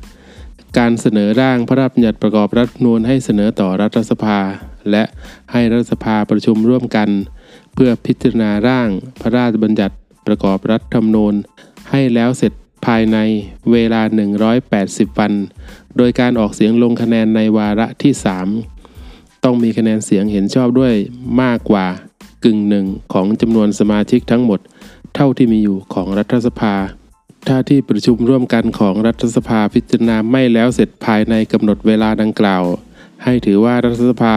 [0.02, 0.78] 1.
[0.78, 4.38] การเสนอร่างพระราชบัญญัติประกอบรัฐนูญให้เสนอต่อรัฐสภา
[4.90, 5.04] และ
[5.52, 7.08] ให้รัฐสภาประชุมร่วมกัน
[7.74, 8.88] เพื่อพิจารณาร่าง
[9.20, 9.94] พระราชบัญญัติ
[10.26, 11.34] ประกอบรัฐธรรมนูญ
[11.90, 12.52] ให้แล้วเสร็จ
[12.86, 13.18] ภายใน
[13.72, 14.02] เวลา
[14.60, 15.32] 180 วัน
[15.96, 18.12] โดยการออกเสียงลงคะแนนในวาระที่
[18.78, 20.94] 3 ต้องมีคะแนนเสียงเห็นชอบด้วย
[21.42, 21.86] มากกว่า
[22.44, 24.60] กึ่งหนึ่งของจำนวนสมาชิกทั้งหมด
[25.14, 26.74] เท่าที่มีอยู่ของรัฐสภา
[27.46, 32.64] ถ้าที่ประชุมร่วมกันของรัฐสภาพิจารณาไม่แล้วเสร็จภายในกำหนดเวลาดังกล่าว
[33.24, 34.36] ให้ถือว่ารัฐสภา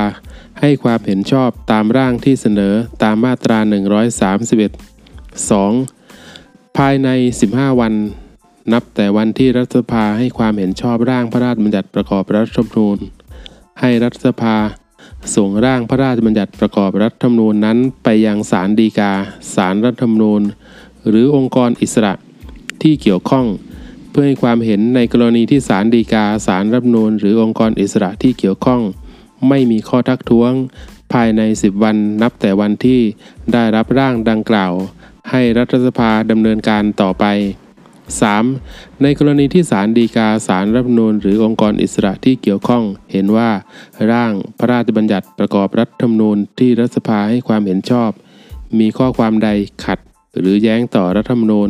[0.59, 3.59] ให้ความเห็นชอบตามร่างที่เสนอตามมาตรา
[4.33, 6.77] 131 2.
[6.77, 7.09] ภายใน
[7.45, 7.93] 15 วัน
[8.73, 12.97] นับแต่วันที่รัฐสภาให้ความเห็นชอบร่างพระราชบัญญัติประกอบรัฐธรรมนูญ
[13.79, 14.55] ให้รัฐสภา
[15.36, 19.12] ส่งร่างพระราชบัญญัติประกอบรัฐธรรมนูญนั้นไปยังศาลฎีกา
[19.55, 20.41] ศาลรัฐธรรมนูญ
[21.07, 22.13] หรือองค์กรอิสระ
[22.81, 23.45] ที่เกี่ยวข้อง
[24.12, 28.81] เพื่อให้ความเห็นในกรณีที่ศาลฎีกาศาลรัฐธรรมนูญ หรือองค์กรอิสระที่เกี่ยวข้อง
[29.49, 30.51] ไม่มีข้อทักท้วง
[31.13, 33.01] ภายใน 10 วันนับแต่วันที่
[33.53, 34.73] ได้รับร่างดังกล่าว
[35.31, 37.25] ให้รัฐสภาดำเนินการต่อไป
[38.11, 39.01] 3.
[39.01, 43.49] ในกรณีที่ศาลฎีกาศาลรัฐธรรมนูญหรือองค์กรอิสระที่เกี่ยวข้องเห็นว่า
[44.11, 48.11] ร่างพระราชบัญญัติประกอบรัฐธรรมนูญที่รัฐสภาให้ความเห็นชอบ
[48.79, 49.49] มีข้อความใด
[49.83, 49.99] ขัด
[50.39, 51.69] หรือแย้งต่อรัฐธรรมนูญ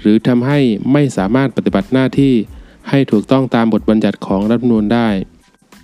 [0.00, 0.58] หรือทำให้
[0.92, 2.34] ไม่สามารถปฏิบัติหน้าที่
[2.90, 5.08] ให้ถูกต้องตามบทบัญญัติของรัฐธรรมนูญได้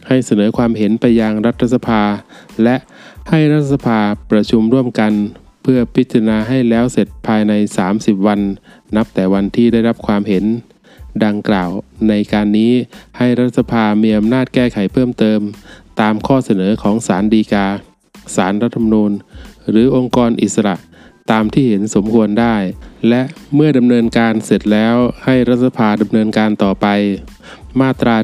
[0.09, 2.03] ให้เสนอความเห็นไปยังรัฐสภา
[2.62, 2.77] และ
[3.31, 3.98] ให้รัฐสภา
[4.31, 5.12] ประชุมร่วมกัน
[5.66, 7.53] เพื่อพิจารณาให้แล้วเสร็จภายใน
[7.90, 8.40] 30 วัน
[8.96, 10.44] นับแต่วันที่ได้รับความเห็น
[11.24, 11.70] ดังกล่าว
[12.09, 12.72] ในการนี้
[13.18, 15.40] ให้รัฐสภามีอำนาจแก้ไขเพิ่มเติม
[16.00, 17.66] ตามข้อเสนอของศาลฎีกา
[18.37, 19.12] ศาลรัฐธรรมนูญ
[19.70, 20.77] หรือองค์กรอิสระ
[21.31, 22.57] ตามที่เห็นสมควรได้
[23.09, 23.22] และ
[23.55, 26.87] เมื่อดำเนินการเสร็จแล้วให้รัฐสภาดำเนินการต่อไป
[27.81, 28.16] มาตรา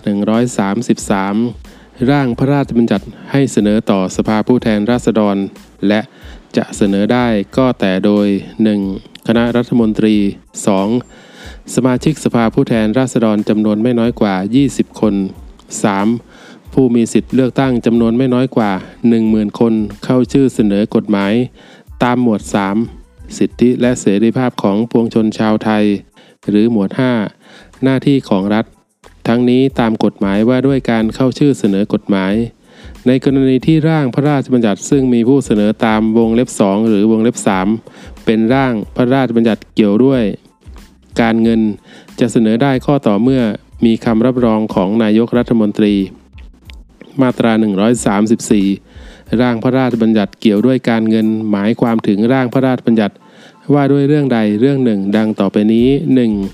[0.80, 5.36] 133 ร่างพระราชบัญญัติให้เสนอต่อสภาผู้แทนราษฎร
[5.88, 6.00] และ
[6.56, 8.26] จะเสนอได้ก็แต่โดย
[8.76, 9.26] 1.
[9.26, 10.16] คณะรัฐมนตรี
[10.94, 11.74] 2.
[11.74, 14.34] สมาชิกสภาผู้แทนราษฎรจำนวนไม่น้อยกว่า
[14.68, 15.14] 20 คน
[15.94, 16.72] 3.
[16.72, 18.72] ผู้มีสิทธิ์เลือกตั้งจำนวนไม่น้อยกว่า
[19.16, 21.32] 10,000 คนเข้าชื่อเสนอกฎหมาย
[22.02, 22.42] ตามหมวด
[22.88, 25.84] 3 สิทธิและเสรีภาพของปวงชนชาวไทย
[26.48, 26.90] หรือหมวด
[27.36, 28.64] 5 หน้าที่ของรัฐ
[29.28, 32.32] ทั้งนี้ตามกฎหมายว่าด้วยการเข้าชื่อเสนอกฎหมาย
[33.06, 37.36] ในกรณีที่ร่างพระราชบัญญัติซึ่งมีผู้เสนอตามวงเล็บ 2 หรือวงเล็บ
[37.80, 40.22] 3 เป็นร่างพระราชบัญญัติเกี่ยวด้วย
[41.20, 41.60] การเงิน
[42.20, 43.42] จะเสนอได้ข้อต่อเมื่อ
[43.84, 45.94] มีคำรับรองของนายกรัฐมนตรี
[47.20, 47.52] มาตรา
[48.66, 53.14] 134 ร่างพระราชบัญญัติเกี่ยวด้วยการเงินหมายความถึงร่างพระราชบัญญัติ
[53.74, 55.88] ว่าด้วยเรื่องใดเรื่องหนึ่ง ดังต่อไปนี้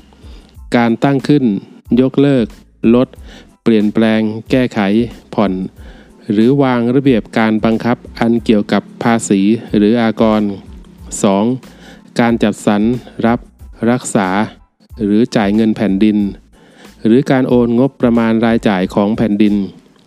[0.04, 0.76] 1.
[0.76, 1.44] การตั้งขึ้น
[2.00, 2.46] ยกเลิก
[2.94, 3.08] ลด
[3.62, 4.80] เปลี่ยนแปลง แก้ไข
[5.34, 5.52] ผ่อน
[6.32, 9.40] หรือวางระเบียบการบังคับอันเกี่ยวกับภาษี
[9.76, 10.42] หรืออากร
[11.30, 12.20] 2.
[12.20, 12.82] การจัดสรร
[13.26, 13.38] รับ
[13.90, 14.28] รักษา
[15.04, 16.18] หรือจ่ายเงินแผ่นดิน
[17.04, 19.54] หรือการโอนงบประมาณรายจ่ายของแผ่นดิน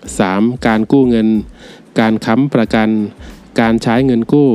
[0.07, 0.67] 3.
[0.67, 1.29] การกู้เงิน
[1.99, 2.89] การค้ำประกัน
[3.59, 4.49] การใช้เงินกู้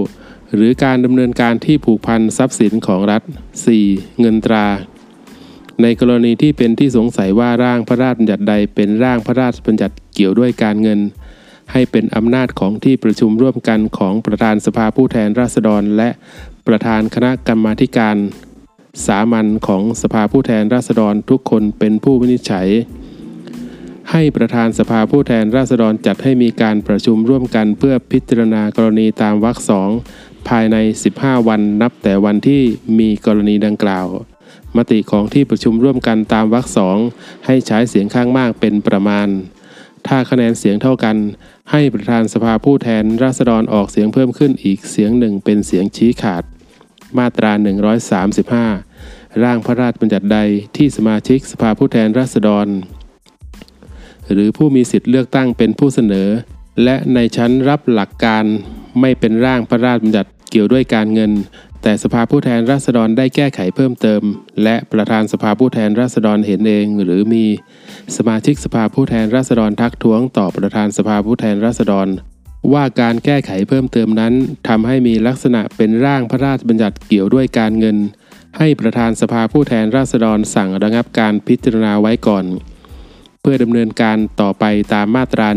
[0.54, 3.22] หรือการดำเนินการที่ผูกพันทรัพย์สินของรัฐ
[3.70, 4.20] 4.
[4.20, 4.66] เงินตรา
[5.82, 11.00] ในกรณีที่เป็นที่สงสัยว่าร่างพระราชบัญญัติใดเป็นร่างพระราชบัญญัติเกี่ยวด้วยการเงิน
[11.72, 16.10] ให้เป็นอำนาจของที่ประชุมร่วมกันของประธานสภาผู้แทนราษฎร และ
[16.66, 18.16] ประธานคณะกรรมาธิการ
[19.06, 22.68] สามัญของสภาผู้แทนราษฎรทุกคนเป็นผู้วินิจฉัย
[24.10, 29.90] ให้ประธานสภาผู้แทนราษฎรจัดให้มีการประชุมร่วมกันเพื่อพิจารณากรณีตามวรรคสอง
[30.48, 30.76] ภายใน
[31.14, 32.62] 15 วันนับแต่วันที่
[32.98, 34.06] มีกรณีดังกล่าว
[34.76, 36.96] มติของที่ประชุมร่วมกันตามวรรคสอง
[37.46, 39.28] ให้ใช้เสียงข้างมากเป็นประมาณ
[40.06, 41.16] ถ้าคะแนนเสียงเท่ากัน
[41.70, 46.44] ให้ประธานสภาผู้แทนราษฎรออกเสียงเพิ่มขึ้นอีกเสียงหนึ่งเป็นเสียงชี้ขาด
[47.18, 47.52] มาตรา
[48.66, 50.38] 135 ร่างพระราชบัญญัติใด
[50.76, 52.66] ที่สมาชิกสภาผู้แทนราษฎร
[54.32, 56.28] หรือผู้มีสิทธิ์เลือกตั้งเป็นผู้เสนอ
[56.84, 58.44] และในชั้นรับหลักการ
[59.00, 61.32] ไม่เป็นร่างพระราชบัญญัติเกี่ยวด้วยการเงิน
[61.86, 64.22] แต่สภาผู้แทนราษฎรได้แก้ไขเพิ่มเติม
[64.62, 67.44] และประธานสภาผู้แทนราษฎรเห็นเอง หรือมี
[68.16, 72.08] สมาชิกสภาผู้แทนราษฎรทักท้วงต่อประธานสภาผู้แทนราษฎร
[72.72, 74.32] ว่าการแก้ไขเพิ่มเติมนั้น
[74.68, 77.96] ทำให้มีลักษณะเป็นร่างพระราชบัญญัติเกี่ยวด้วยการเงิน
[78.58, 82.44] ให้ประธานสภาผู้แทนราษฎรสั่งระงับการพิจารณาไว้ก่อน
[83.40, 85.48] เพื่อดำเนินการต่อไปตามมาตรา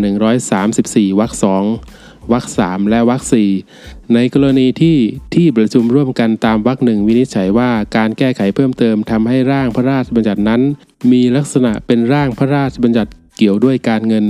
[0.56, 1.64] 134วรรคสอง
[2.32, 3.50] วรรคสามและวรรคสี่
[4.14, 4.98] ในกรณีที่
[5.36, 10.62] ที่ประชุมร่วมกันตามวรรคหนึ่งวินิจฉัยว่าการแก้ไขเพิ่มเติมทำให้ร่างพระราชบัญญัตินั้น
[11.12, 14.26] มีลักษณะเป็นร่างพระราชบัญญัติเกี่ยวด้วยการเงิน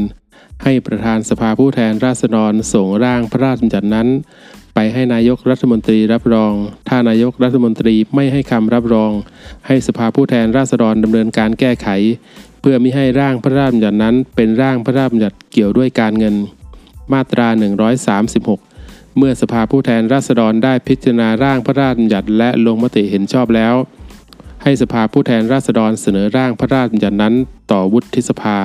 [0.63, 4.07] ให้ประธานสภาผู้แทนราษฎรส่งร่างพระราชบัญญัตินั้น
[4.75, 6.53] ไปให้นายกรัฐมนตรีรับรอง
[6.89, 9.11] ถ้านายกรัฐมนตรีไม่ให้คำรับรอง
[9.67, 11.87] ให้สภาผู้แทนราษฎรดำเนินการแก้ไข
[12.61, 16.35] เพื่อมิให้ร่างพระราชบัญญัตินั้น เป็นร่างพระราชบัญญัติเกี่ยวด้วยการเงิน
[17.13, 17.47] มาตรา
[18.33, 23.75] 136 เมื่อสภาผู้แทนราษฎรได้พิจารณาร่างพระราชบัญญัติและลงมติเห็นชอบแล้ว
[24.63, 27.33] ให้สภาผู้แทนราษฎรเสนอร่างพระราชบัญญัตินั้น
[27.71, 28.57] ต่อวุฒิสภา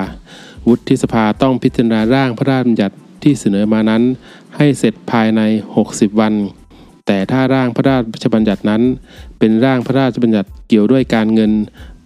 [0.67, 4.03] วุฒิสภาต้องพิจารณาร่างพระราชบัญญัติที่เสนอมานั้น
[4.57, 5.41] ให้เสร็จภายใน
[5.81, 6.33] 60 วัน
[7.07, 8.81] แต่ถ้าร่างพระราชบัญญัตินั้น
[9.39, 11.51] เป็นร่างพระราชบัญญัติเกี่ยวด้วยการเงิน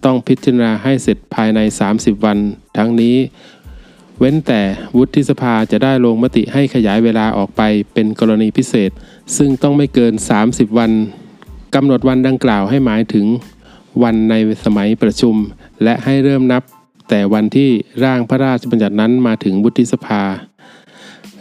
[0.04, 1.60] ต้องพิจารณาให้เสร็จภายใน
[1.92, 2.38] 30 วัน
[2.76, 3.16] ทั้งนี้
[4.18, 4.60] เว้นแต่
[4.96, 8.90] วุฒิสภาจะได้ลงมติให้ขยายเวลาออกไปเป็นกรณีพิเศษ
[9.36, 10.12] ซึ่งต้องไม่เกิน
[10.44, 10.92] 30 วัน
[11.74, 13.26] กำหนดวันดังกล่าวให้หมายถึง
[14.02, 15.34] วันในสมัยประชุม
[15.82, 16.62] และให้เริ่มนับ
[17.08, 17.70] แต่วันที่
[18.04, 20.22] ร่างพระราชบัญญัตินั้นมาถึงวุฒิสภา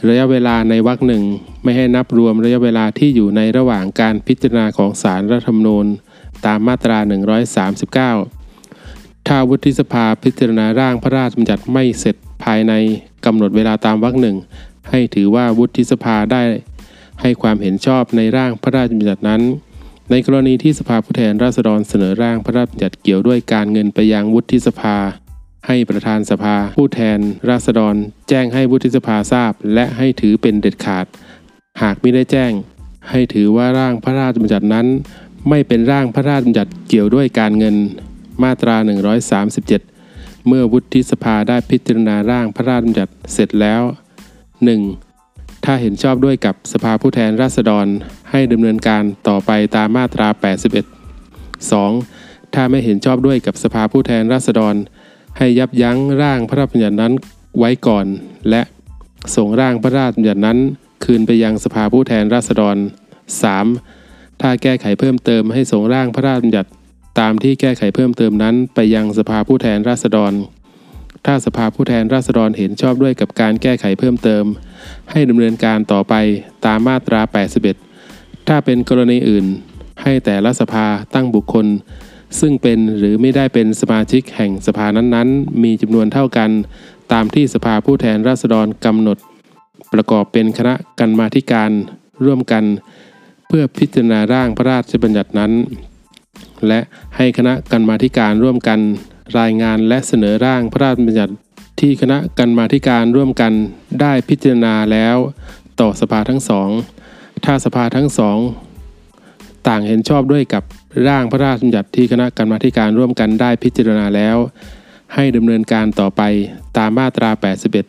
[0.07, 1.23] ระยะเวลาในวรรคหนึ่ง
[1.63, 5.85] ไม่ให้นับรวมระยะเวลาที่อยู่ในระหว่างการพิจารณาของศาลรัฐธรรมนูญ
[6.45, 6.97] ตามมาตรา
[8.33, 12.73] 139 ถ้าวุฒิสภาพิจารณาร่างพระราชบัญญัติไม่เสร็จ ภายใน
[13.25, 14.37] กำหนดเวลาตามวรรคหนึ่ง
[14.89, 16.43] ให้ถือว่าวุฒิสภาได้
[17.21, 19.41] ให้ความเห็นชอบในร่างพระราชบัญญัตินั้น
[20.11, 24.95] ในกรณีที่สภาผู้แทนราษฎรเสนอร่างพระราชบัญญัติเกี่ยวด้วยการเงินไปยังวุฒิสภา
[25.67, 27.19] ให้ประธานสภา ผู้แทน
[27.49, 27.95] ราษฎร
[28.29, 31.05] แจ้งให้วุฒิสภาทราบ และให้ถือเป็นเด็ดขาด
[31.81, 32.51] หากไม่ได้แจ้ง
[33.09, 34.87] ให้ถือว่าร่างพระราชบัญญัตินั้น
[35.49, 37.75] ไม่เป็นร่างพระราชบัญญัติเกี่ยวด้วยการเงิน
[38.43, 38.75] มาตรา
[39.41, 39.96] 137
[40.47, 43.81] เมื่อวุฒิสภาได้พิจารณาร่างพระราชบัญญัติเสร็จแล้ว
[44.93, 45.65] 1.
[45.65, 47.87] ถ้าเห็นชอบด้วยกับสภาผู้แทนราษฎร
[48.31, 50.27] ให้ดำเนินการต่อไปตามมาตรา
[51.23, 52.53] 81 2.
[52.53, 54.75] ถ้าไม่เห็นชอบด้วยกับสภาผู้แทนราษฎร
[55.37, 57.13] ให้ยับยั้งร่างพระราชบัญญัตินั้น
[57.59, 58.05] ไว้ก่อน
[58.49, 58.61] และ
[59.35, 60.57] ส่งร่างพระราชบัญญัตินั้น
[61.03, 62.77] คืนไปยังสภาผู้แทนราษฎร
[63.59, 64.41] 3.
[64.41, 66.69] ถ้าแก้ไขเพิ่มเติมให้ส่งร่างพระราชบัญญัติ
[67.19, 70.33] ตามที่แก้ไขเพิ่มเติมนั้น ไปยังสภาผู้แทนราษฎร
[71.25, 74.43] ถ้าสภาผู้แทนราษฎรเห็นชอบด้วยกับการแก้ไขเพิ่มเติม
[75.11, 76.13] ให้ดำเนินการต่อไป
[76.65, 77.21] ตามมาตรา
[77.85, 79.45] 81 ถ้าเป็นกรณีอื่น
[80.03, 81.65] ให้แต่ละสภาตั้งบุคคล
[82.39, 86.49] ซึ่งเป็นหรือไม่ได้เป็นสมาชิกแห่งสภานั้นๆ มีจำนวนเท่ากัน
[87.13, 89.17] ตามที่สภาผู้แทนราษฎรกำหนด
[89.93, 91.71] ประกอบเป็นคณะกรรมาธิการ
[92.25, 92.63] ร่วมกัน
[93.47, 95.51] เพื่อพิจารณาร่างพระราชบัญญัตินั้น
[96.67, 96.79] และ
[97.15, 98.79] ให้คณะกรรมาธิการร่วมกัน
[99.39, 101.33] รายงานและเสนอร่างพระราชบัญญัติ
[101.79, 103.53] ที่คณะกรรมาธิการร่วมกัน
[104.01, 105.17] ได้พิจารณาแล้ว
[105.79, 106.69] ต่อสภาทั้งสอง
[107.45, 108.37] ถ้าสภาทั้งสอง
[109.67, 110.63] ต่างเห็นชอบด้วยกับ
[111.07, 114.37] ร่างพระราชบัญญัติที่คณะกรรมาธิการร่วมกันได้พิจารณาแล้ว
[115.13, 116.21] ให้ดำเนินการต่อไป
[116.77, 117.29] ตามมาตรา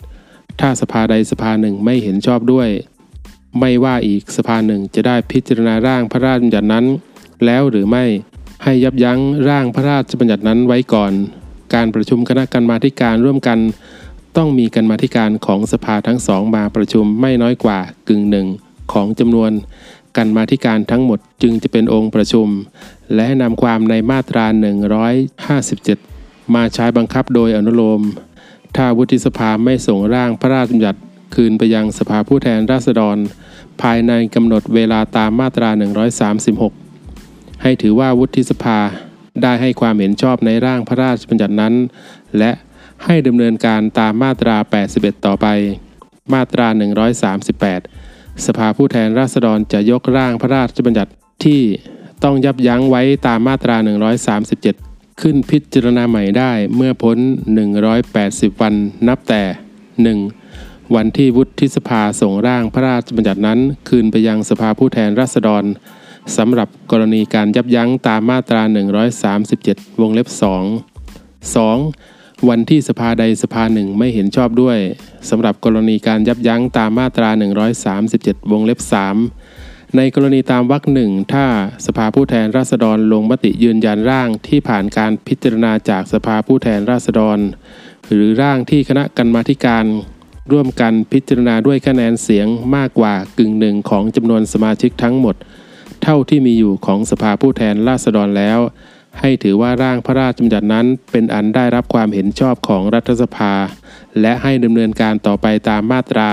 [0.00, 2.68] 81 ถ้าสภาใดสภาหนึ่งไม่เห็นชอบด้วย
[3.60, 6.84] ไม่ว่าอีกสภาหนึ่งจะได้พิจารณาร่างพระราชบัญญัตินั้น
[7.44, 8.04] แล้วหรือไม่
[8.64, 9.18] ให้ยับยั้ง
[9.48, 11.12] ร่างพระราชบัญญัตินั้นไว้ก่อน
[11.74, 13.58] การประชุมคณะกรรมาการร่วมกัน
[14.36, 18.46] ต้องมีกรรมาการของสภาทั้งสองมาประชุมไม่น้อยกว่ากึ่งหนึ่ง
[18.92, 19.50] ของจำนวน
[20.16, 22.48] กรรมาการทั้งหมดจึงจะเป็นองค์ประชุม
[23.14, 24.44] และนำความในมาตรา
[25.70, 28.02] 157 มาใช้บังคับโดยอนุโลม
[28.76, 31.00] ถ้าวุฒิสภาไม่ส่งร่างพระราชบัญญัติ
[31.34, 33.16] คืนไปยังสภาผู้แทนราษฎร
[33.82, 35.70] ภายในกำหนดเวลาตามมาตรา
[36.34, 36.87] 136
[37.62, 38.78] ให้ถือว่าวุฒิสภา
[39.42, 41.74] ได้ให้ความเห็นชอบในร่างพระราชบัญญัตินั้น
[42.38, 42.50] และ
[43.04, 44.56] ให้ดำเนินการตามมาตรา
[44.90, 45.46] 81 ต่อไป
[46.32, 46.66] มาตรา
[47.56, 51.10] 138 สภาผู้แทนราษฎรจะยกร่างพระราชบัญญัติ
[51.44, 51.62] ที่
[52.24, 53.76] ต้องยับยั้งไว้ตามมาตรา
[54.48, 57.18] 137 ขึ้นพิจารณาใหม่ได้เมื่อพ้น
[57.88, 58.74] 180 วัน
[59.08, 59.42] นับแต่
[60.34, 60.94] 1.
[60.94, 65.64] วันที่วุฒิสภาส่งร่างพระราชบัญญัตินั้น คืนไปยังสภาผู้แทนราษฎร
[66.36, 68.62] สำหรับกรณีการยับยั้งตามมาตรา
[69.26, 72.48] 137 วงเล็บ 2 2.
[72.48, 74.78] วันที่สภาใดสภาหนึ่งไม่เห็นชอบด้วย
[75.30, 77.30] สำหรับกรณีการยับยั้งตามมาตรา
[77.90, 78.80] 137 วงเล็บ
[79.38, 81.46] 3 ในกรณีตามวรรคหนึ่งถ้า
[81.86, 87.38] สภาผู้แทนราษฎรลงมติยืนยันร่างที่ผ่านการพิจารณาจากสภาผู้แทนราษฎร
[88.06, 89.84] หรือร่างที่คณะกรรมาธิการ
[90.52, 95.36] ร่วมกันพิจารณาด้วยคะแนนเสียงมากกว่ากึ่งหนึ่งของจำนวนสมาชิกทั้งหมด
[96.02, 98.58] เท่าที่มีอยู่ของสภาผู้แทนราษฎรแล้ว
[99.20, 103.52] ให้ถือว่าร่างพระราชบัญญัตินั้น เป็นอันได้รับความเห็นชอบของรัฐสภา
[104.20, 106.28] และให้ดำเนินการต่อไปตามมาตรา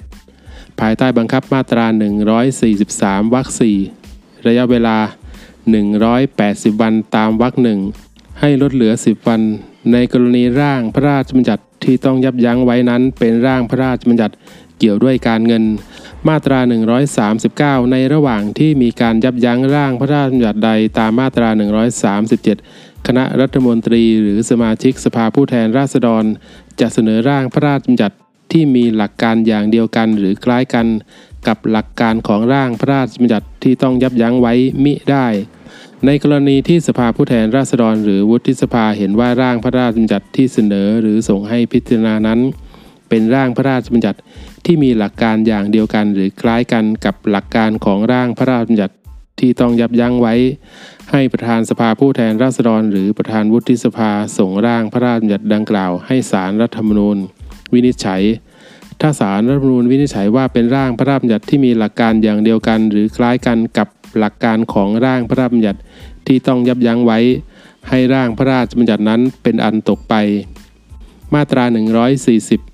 [0.00, 1.84] 81 ภายใต้บังคับมาตรา
[2.60, 3.46] 143 วรรค
[3.96, 4.96] 4 ระยะเวลา
[5.90, 7.78] 180 วันตามวรรคหนึ่ง
[8.40, 9.40] ให้ลดเหลือ 10 วัน
[9.92, 14.34] ในกรณีร่างพระราชบัญญัติที่ต้องยับยั้งไว้นั้น เป็นร่างพระราชบัญญัติ
[14.78, 15.64] เกี่ยวด้วยการเงิน
[16.28, 16.60] มาตรา
[17.26, 21.48] 139 ในระหว่างที่มีการยับยั้งร่างพระราชบัญญัติใดตามมาตรา
[22.28, 26.24] 137 คณะรัฐมนตรีหรือสมาชิกสภาผู้แทนราษฎร
[26.80, 28.16] จะเสนอร่างพระราชบัญญัติ
[28.52, 30.86] ที่มีหลักการอย่างเดียวกันหรือคล้ายกัน
[31.48, 34.54] กับหลักการของร่างพระราชบัญญัติที่ต้องยับยั้งไว้
[34.84, 35.26] มิได้
[36.06, 42.40] ในกรณีที่สภาผู้แทนราษฎร หรือวุฒิสภาเห็นว่าร่างพระราชบัญญัติที่เสนอหรือส่งให้พิจารณานั้น
[43.08, 44.18] เป็นร่างพระราชบัญญัติ
[44.64, 48.94] ที่มีหลักการอย่างเดียวกันหรือคล้ายกันกับหลักการของร่างพระราชบัญญัติ
[49.38, 50.34] ที่ต้องยับยั้งไว้
[51.10, 57.16] ให้ประธานสภาผู้แทนราษฎร หรือประธานวุฒิสภาส่งร่างพระราชบัญญัติดังกล่าว ให้ศาลรัฐธรรมนูญ
[57.72, 58.22] วินิจฉัย
[59.00, 65.80] ถ้าศาลรัฐธรรมนูญวินิจฉัยว่าเป็นร่างพระราชบัญญัติที่มีหลักการอย่างเดียวกัน หรือคล้ายกันกับหลักการของร่างพระราชบัญญัติ
[66.26, 67.18] ที่ต้องยับยั้งไว้
[67.88, 70.14] ให้ร่างพระราชบัญญัตินั้นเป็นอันตกไป
[71.34, 72.69] มาตรา 140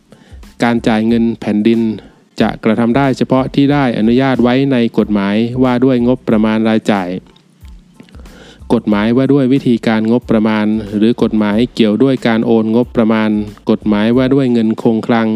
[0.63, 1.81] การจ่ายเงินแผ่นดิน
[2.41, 7.09] จะกระทำได้เฉพาะที่ได้อนุญาตไว้ในกฎหมายว่าด้วยงบประมาณรายจ่าย
[8.75, 10.67] กฎหมายว่าด้วยวิธีการงบประมาณ
[10.97, 13.31] หรือกฎหมายเกี่ยวด้วยการโอนงบประมาณ
[13.71, 15.29] กฎหมายว่าด้วยเงินคงคลัง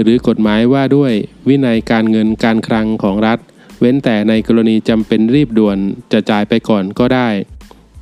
[0.00, 1.12] หรือกฎหมายว่าด้วย
[1.48, 3.38] วินัยการเงินการคลังของรัฐ
[3.80, 5.78] เว้นแต่ในกรณีจำเป็นรีบด่วน
[6.12, 7.28] จะจ่ายไปก่อนก็ได้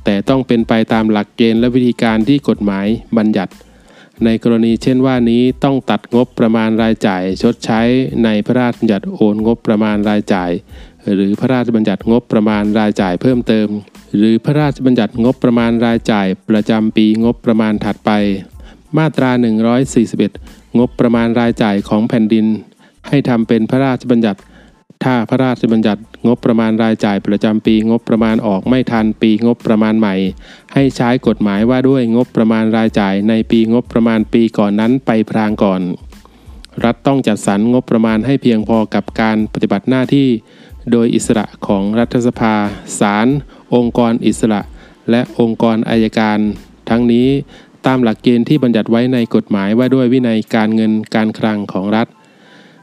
[0.05, 2.85] แต่ต้องเป็นไปตามหลักเกณฑ์และวิธีการที่กฎหมาย
[3.17, 3.51] บัญญัติ
[4.23, 7.81] ในกรณีเช่นว่านี้ต้องตัดงบประมาณรายจ่าย ชดใช้
[8.23, 10.51] ในพระราชบัญญัติโอนงบประมาณรายจ่าย
[11.13, 13.67] หรือพระราชบัญญัติงบประมาณรายจ่ายเพิ่มเติม
[14.17, 18.11] หรือพระราชบัญญัติงบประมาณรายจ่าย ประจำปีงบประมาณถัดไป
[18.97, 19.31] มาตรา
[20.03, 22.45] 141 งบประมาณรายจ่ายของแผ่นดิน
[23.07, 24.39] ให้ทำเป็นพระราชบัญญัติ
[25.07, 30.15] ถ้าพระราชบัญญัติงบประมาณรายจ่ายประจำปีงบประมาณออกไม่ทันปีงบประมาณใหม่
[30.73, 35.81] ให้ใช้กฎหมายว่าด้วยงบประมาณรายจ่ายในปีงบประมาณปีก่อนนั้นไปพรางก่อน
[36.83, 40.29] รัฐต้องจัดสรรงบประมาณให้เพียงพอกับการปฏิบัติหน้าที่
[40.91, 42.55] โดยอิสระของรัฐสภา
[42.99, 43.27] ศาล
[43.75, 44.61] องค์กรอิสระ
[45.11, 46.39] และองค์กรอายการ
[46.89, 47.27] ทั้งนี้
[47.85, 52.07] ตามหลักเกณฑ์ที่บัญญัติไว้ในกฎหมายว่าด้วยวินัยการเงินการคลังของรัฐ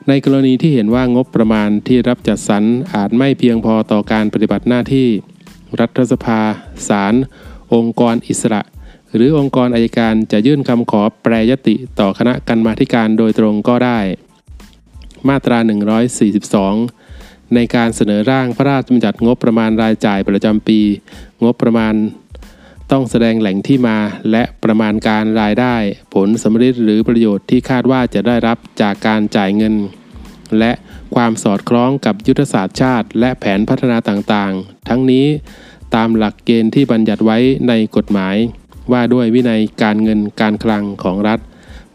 [0.08, 5.08] ในกรณีที่เห็นว่างบประมาณที่รับจัดสรรอาจไม่เพียงพอต่อการปฏิบัติหน้าที่
[5.80, 6.40] รัฐสภา
[6.88, 7.14] ศาล
[7.74, 8.62] องค์กรอิสระ
[9.14, 13.98] หรือองค์กรอายการจะยื่นคำขอแปรยติต่อคณะกรรมาธิการโดยตรงก็ได้
[15.28, 15.58] มาตรา
[16.76, 20.80] 142 ในการเสนอร่างพระราชบัญญัติงบประมาณรายจ่ายประจำปี
[21.44, 21.94] งบประมาณ
[22.92, 23.98] ต้องแสดงแหล่งที่มา
[24.30, 25.76] และประมาณการรายได้
[26.14, 29.74] ผลสำฤทธิ์หรือประโยชน์ที่คาดว่าจะได้รับจากการจ่ายเงิน
[30.58, 30.72] และ
[31.14, 35.26] ความสอดคล้องกับยุทธศาสตร์ชาติ และแผนพัฒนาต่างๆ ทั้งนี้
[35.94, 38.36] ตามหลักเกณฑ์ที่บัญญัติไว้ในกฎหมาย
[38.92, 41.40] ว่าด้วยวินัยการเงินการคลังของรัฐ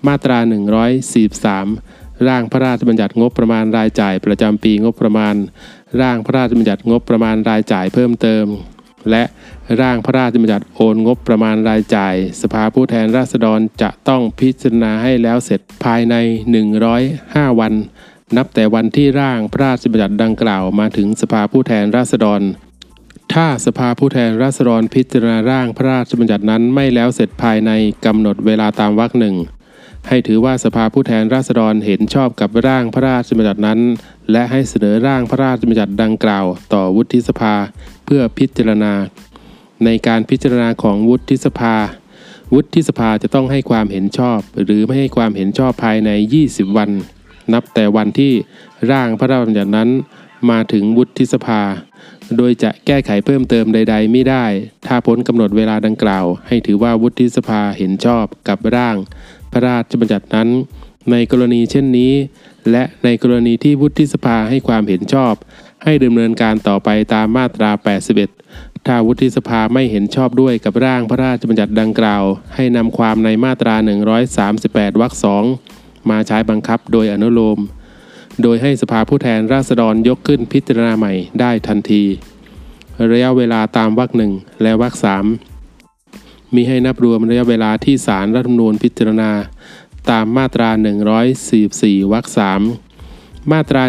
[0.07, 0.37] มาตรา
[1.27, 5.35] 143 ร่างพระราชบัญญัติงบประมาณรายจ่ายประจำปีงบประมาณ
[6.01, 8.47] ร่างพระราชบัญญัติงบประมาณรายจ่ายเพิ่มเติม
[9.11, 9.23] และ
[9.81, 16.15] ร่างพระราชบัญญัติโอนงบประมาณรายจ่าย สภาผู้แทนราษฎรจะต้องพิจารณาให้แล้วเสร็จภายใน
[16.87, 17.73] 105 วัน
[18.37, 22.41] นับแต่วันที่ร่างพระราชบัญญัติดังกล่าวมาถึงสภาผู้แทนราษฎร
[23.33, 27.71] ถ้าสภาผู้แทนราษฎรพิจารณาร่างพระราชบัญญัตินั้นไม่แล้วเสร็จภายใน
[28.05, 29.35] กำหนดเวลาตามวรรคหนึ่ง
[30.07, 33.79] ให้ถือว่าสภาผู้แทนราษฎรเห็นชอบกับร่างพระราชบัญญัตินั้น
[34.31, 37.55] และให้เสนอร่างพระราชบัญญัติดังกล่าว ต่อวุฒิสภา
[38.09, 38.93] เพื่อพิจารณา
[39.85, 41.75] ในการพิจารณาของวุฒิสภา
[42.53, 46.09] วุฒิสภาจะต้องให้ความเห็นชอบ หรือไม่ให้ความเห็นชอบภายใน
[46.43, 46.89] 20 วัน
[47.53, 48.33] นับแต่วันที่
[48.91, 49.89] ร่างพระราชบัญญัตินั้น
[50.49, 51.61] มาถึงวุฒิสภา
[52.37, 54.45] โดยจะแก้ไขเพิ่มเติมใด ๆ ไม่ได้
[54.87, 58.97] ถ้าพ้นกำหนดเวลาดังกล่าว ให้ถือว่าวุฒิสภาเห็นชอบกับร่าง
[59.51, 60.49] พระราชบัญญัตินั้น
[61.11, 62.13] ในกรณีเช่นนี้
[62.71, 65.33] และในกรณีที่วุฒิสภาให้ความเห็นชอบ
[65.83, 67.71] ให้ดำเนินการต่อไปตามมาตรา
[68.29, 72.23] 81 ถ้าวุฒิสภาไม่เห็นชอบด้วยกับร่างพระราชบัญญัติดังกล่าว
[72.55, 73.75] ให้นำความในมาตรา
[74.37, 75.43] 138 วรรคสอง
[76.09, 77.59] มาใช้บังคับโดยอนุโลม
[78.41, 82.03] โดยให้สภาผู้แทนราษฎรยกขึ้นพิจารณาใหม่ได้ทันที
[83.11, 84.31] ระยะเวลาตามวรรคหนึ่ง
[84.61, 85.25] และวรรคสาม
[86.55, 89.31] มีให้นับรวมระยะเวลาที่ศาลรัฐธรรมนูญพิจารณา
[90.11, 90.69] ตามมาตรา
[91.41, 92.61] 144วรรคสาม
[93.51, 93.83] มาตรา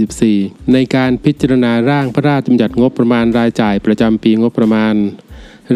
[0.00, 4.94] 144 ในการพิจารณาร่างพระราชบัญญัติงบประมาณรายจ่ายประจำปีงบประมาณ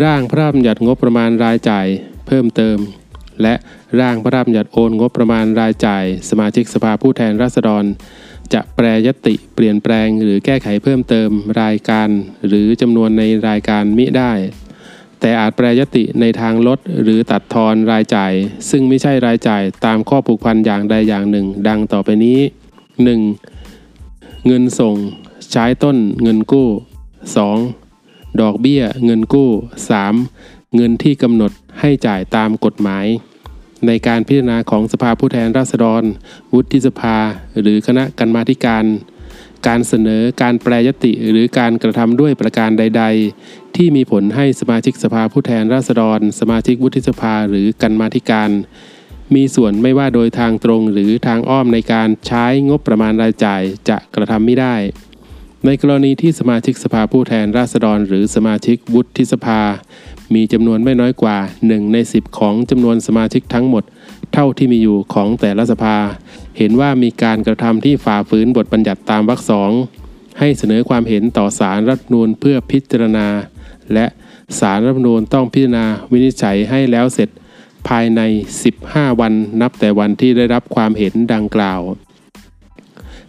[0.03, 1.87] ร่างพระราชบัญญัติงบประมาณรายจ่าย
[2.27, 2.79] เพิ่มเติม
[3.43, 3.55] และ
[4.01, 7.85] ร่างพระราชบัญญัติโอนงบประมาณรายจ่าย สมาชิกสภาผู้แทนราษฎร
[8.55, 11.31] จะแปรยติเปลี่ยนแปลงหรือแก้ไขเพิ่มเติม
[11.62, 12.09] รายการ
[12.49, 14.33] หรือจำนวนในรายการมิได้
[15.27, 18.33] แต่อาจแปรยติในทางลดหรือตัดทอนรายจ่าย
[18.70, 22.39] ซึ่งไม่ใช่รายจ่ายตามข้อผูกพันอย่างใดอย่างหนึ่ง ดังต่อไปนี้
[23.43, 24.47] 1.
[24.47, 24.95] เงินส่ง
[25.53, 26.68] ใช้ต้นเงินกู้
[27.74, 28.41] 2.
[28.41, 29.51] ดอกเบี้ยเงินกู้
[30.12, 30.77] 3.
[30.77, 33.07] เงินที่กำหนดให้จ่ายตามกฎหมาย
[33.87, 36.03] ในการพิจารณาของสภาผู้แทนราษฎร
[36.55, 37.16] วุฒิสภา
[37.61, 38.85] หรือคณะกรรมาธิการ
[39.67, 43.05] การเสนอการแปรยติหรือการกระทำด้วยประการใด
[43.41, 48.51] ๆ ที่มีผลให้สมาชิกสภาผู้แทนราษฎร สมาชิกวุฒิสภาหรือกันมาธิการ
[49.35, 54.75] มีส่วนไม่ว่าโดยทางตรงหรือทางอ้อมในการใช้งบประมาณรายจ่ายจะกระทำไม่ได้
[55.67, 59.61] ในกรณีที่สมาชิกสภาผู้แทนราษฎร หรือสมาชิกวุฒิสภา
[60.35, 63.85] มีจำนวนไม่น้อยกว่า 1 ใน 10 ของจำนวนสมาชิกทั้งหมด
[64.33, 65.97] เท่าที่มีอยู่ของแต่ละสภา
[66.59, 69.71] เห็นว่ามีการกระทำที่ฝ่าฝืนบทบัญญัติตามวรรคสอง
[70.39, 73.27] ให้เสนอความเห็นต่อสารรัฐนูญเพื่อพิจารณา
[73.95, 74.07] และ
[74.61, 77.29] สารรัฐนูญต้องพิจารณาวินิจฉัยให้แล้วเสร็จ
[77.89, 78.21] ภายใน
[78.71, 81.81] 15 วันนับแต่วันที่ได้รับความเห็นดังกล่าว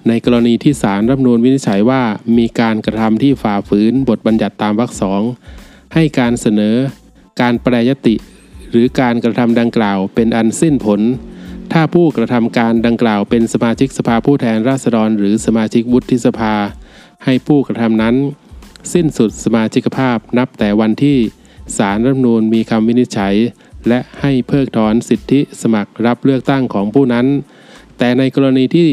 [0.07, 2.01] ในกรณีที่ศาลรัฐนูญวินิจฉัยว่า
[2.37, 5.21] มีการกระทำที่ฝ่าฝืนบทบัญญัติตามวรรคสอง
[5.93, 6.75] ให้การเสนอ
[7.41, 8.15] การแปรยติ
[8.69, 11.01] หรือการกระทำดังกล่าวเป็นอันสิ้นผล
[11.73, 16.53] ถ้าผู้กระทำการดังกล่าวเป็นสมาชิกสภาผู้แทนราษฎร หรือสมาชิกวุฒิสภา
[17.25, 18.15] ให้ผู้กระทำนั้น
[18.93, 21.17] สิ้นสุดสมาชิกภาพนับแต่วันที่
[21.77, 23.35] ศาลรัฐนูญมีคำวินิจฉัย
[23.87, 27.25] และให้เพิกถอนสิทธิสมัครรับเลือกตั้งของผู้นั้น
[27.97, 28.89] แต่ในกรณีที่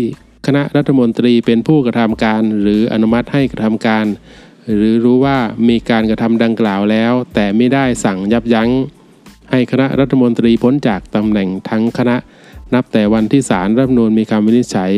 [0.46, 4.06] คณะรัฐมนตรีเป็นผู้กระทำการ หรืออนุมัติให้กระทำการ
[4.76, 5.38] หรือรู้ว่า
[5.68, 8.70] มีการกระทำดังกล่าวแล้ว แต่ไม่ได้สั่งยับยั้ง
[9.50, 12.16] ให้คณะรัฐมนตรีพ้นจากตำแหน่งทั้งคณะ
[12.74, 14.92] นับแต่วันที่ศาลรัฐมนูญมีคำวินิจฉัย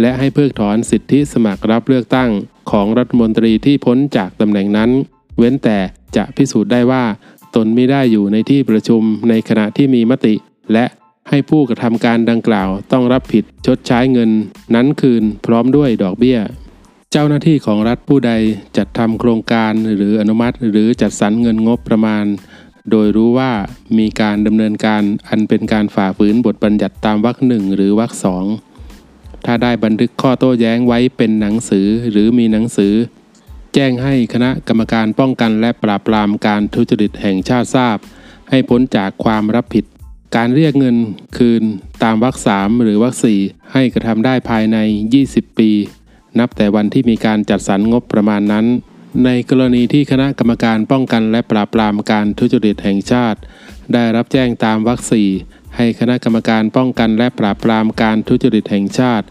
[0.00, 2.30] และให้เพิกถอนสิทธิสมัครรับเลือกตั้ง
[2.70, 4.90] ของรัฐมนตรีที่พ้นจากตำแหน่งนั้น
[5.38, 5.78] เว้นแต่
[6.16, 7.04] จะพิสูจน์ได้ว่า
[7.54, 10.34] ตนไม่ได้อยู่ในที่ประชุมในขณะที่มีมติ
[10.72, 10.84] และ
[11.28, 14.30] ให้ผู้กระทำการดังกล่าวต้องรับผิดชดใช้เงิน
[14.74, 16.38] นั้นคืนพร้อมด้วยดอกเบี้ย
[17.12, 18.32] เจ้าหน้าที่ของรัฐผู้ใด
[18.76, 22.24] จัดทำโครงการหรืออนุมัติหรือจัดสรรเงินงบประมาณ
[22.90, 23.52] โดยรู้ว่า
[23.98, 28.44] มีการดำเนินการอันเป็นการฝ่าฝืนบทบัญญัติตามวรรคหนึ่งหรือวรรคสอง
[29.44, 32.94] ถ้าได้บันทึกข้อโต้แย้งไว้เป็นหนังสือหรือมีหนังสือ
[33.74, 37.96] แจ้งให้คณะกรรมการป้องกันและปราบปรามการทุจริตแห่งชาติทราบ
[38.50, 39.84] ให้พ้นจากความรับผิด
[40.34, 40.96] การเรียกเงิน
[41.36, 41.62] คืน
[42.02, 43.40] ตามวรรคสามหรือวรรคสี่
[43.72, 44.78] ให้กระทำได้ภายใน
[45.18, 45.70] 20 ปี
[46.38, 48.66] นับแต่วันที่มีการจัดสรรงบประมาณนั้น
[49.24, 53.38] ในกรณีที่คณะกรรมการป้องกันและปราบปรามการทุจริตแห่งชาติ
[53.92, 55.28] ได้รับแจ้งตามวรรคสี่
[55.76, 59.26] ให้คณะกรรมการป้องกันและปราบปรามการทุจริตแห่งชาติ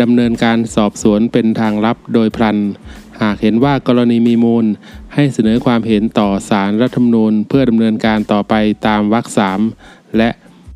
[0.00, 2.58] ดำเนินการสอบสวนเป็นทางลับโดยพลัน
[3.22, 4.66] หากเห็นว่ากรณีมีมูล
[5.14, 8.54] ให้เสนอความเห็นต่อสารรัฐธรรมนูญ เพื่อดำเนินการต่อไป
[8.86, 9.60] ตามวรรคสาม
[10.16, 10.30] และ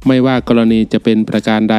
[0.07, 1.77] ไม่ว่ากรณีจะเป็นประการใด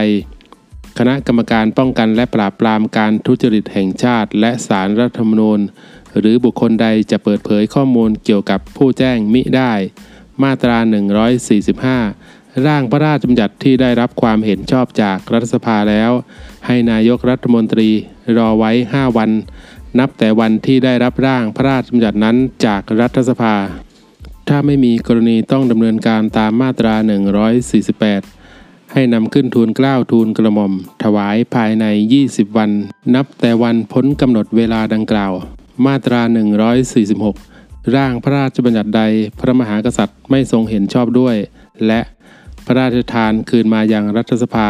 [0.99, 5.59] คณะกรรมการป้องกันและปราบปรามการทุจริตแห่งชาติ และสารรัฐธรรมนูญ
[6.19, 9.73] หรือบุคคลใดจะเปิดเผยข้อมูลเกี่ยวกับผู้แจ้งมิได้
[10.43, 10.77] มาตรา
[11.91, 16.11] 145 ร่างพระราชบัญญัติที่ได้รับความเห็นชอบจากรัฐสภาแล้ว
[16.65, 17.89] ให้นายกรัฐมนตรี
[18.37, 19.31] รอไว้ 5 วัน
[19.99, 23.55] นับแต่วันที่ได้รับร่างพระราชบัญญัตินั้นจากรัฐสภา
[24.47, 26.93] ถ้าไม่มีกรณีต้องดำเนินการตามมาตรา
[28.13, 30.73] 148 ให้นำขึ้นทูลเกล้าทูลกระหม่อม
[31.03, 31.85] ถวายภายใน
[32.21, 32.71] 20 วัน
[33.15, 35.33] นับแต่วันพ้นกำหนดเวลาดังกล่าว
[35.85, 36.21] มาตรา
[37.07, 39.01] 146 ร่างพระราชบัญญัติใด
[39.39, 41.35] พระมหากษัตริย์ไม่ทรงเห็นชอบด้วย
[41.87, 42.01] และ
[42.65, 44.69] พระราชทานคืนมาอยังรัฐสภา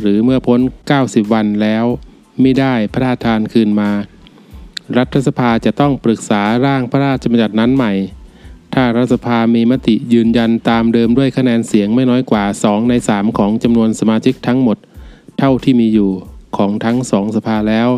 [0.00, 0.60] หรือเมื่อพ้น
[0.96, 1.84] 90 วันแล้ว
[2.40, 3.90] ไม่ได้พระราชทานคืนมา
[4.98, 7.92] รัฐสภาจะต้องปรึกษาร่างพระราชบัญญัตินั้นใหม่
[8.82, 14.76] ถ้ารัฐสภามีมติยืนยันตามเดิมด้วยคะแนนเสียงไม่น้อยกว่า 2 ใน 3 ของจำนวนสมาชิกทั้งหมด
[15.38, 16.10] เท่าที่มีอยู่
[16.56, 17.88] ของทั้งสองสภาแล้ว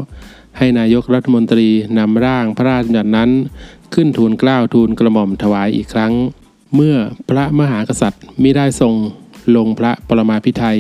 [0.59, 1.69] ให้นายกรัฐมนตรี
[1.99, 3.31] นำร่างพระราชบัญญัตินั้น
[3.95, 6.13] ขึ้นทูลเกล้าทูลกระหม่อมถวายอีกครั้ง
[6.75, 6.97] เมื่อ
[7.29, 8.95] พระมหากษัตริย์มิได้ทรง
[9.57, 10.79] ลงพระปรมาภิไธย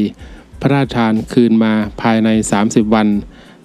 [0.60, 2.28] พระราชทานคืนมาภายใน
[2.62, 3.08] 30 วัน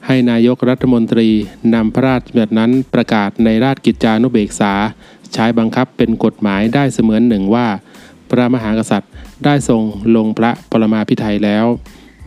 [0.06, 1.30] ให้นายกรัฐมนตรี
[1.74, 4.74] นำพระราชบัญญัตินั้นประกาศในราชกิจจานุเบกษา
[5.34, 7.68] ใช้บังคับเป็นกฎหมายได้เสมือนหนึ่งว่า
[8.30, 9.12] พระมหากษัตริย์
[9.46, 9.82] ได้ทรง
[10.16, 11.66] ลงพระปรมาภิไธยแล้ว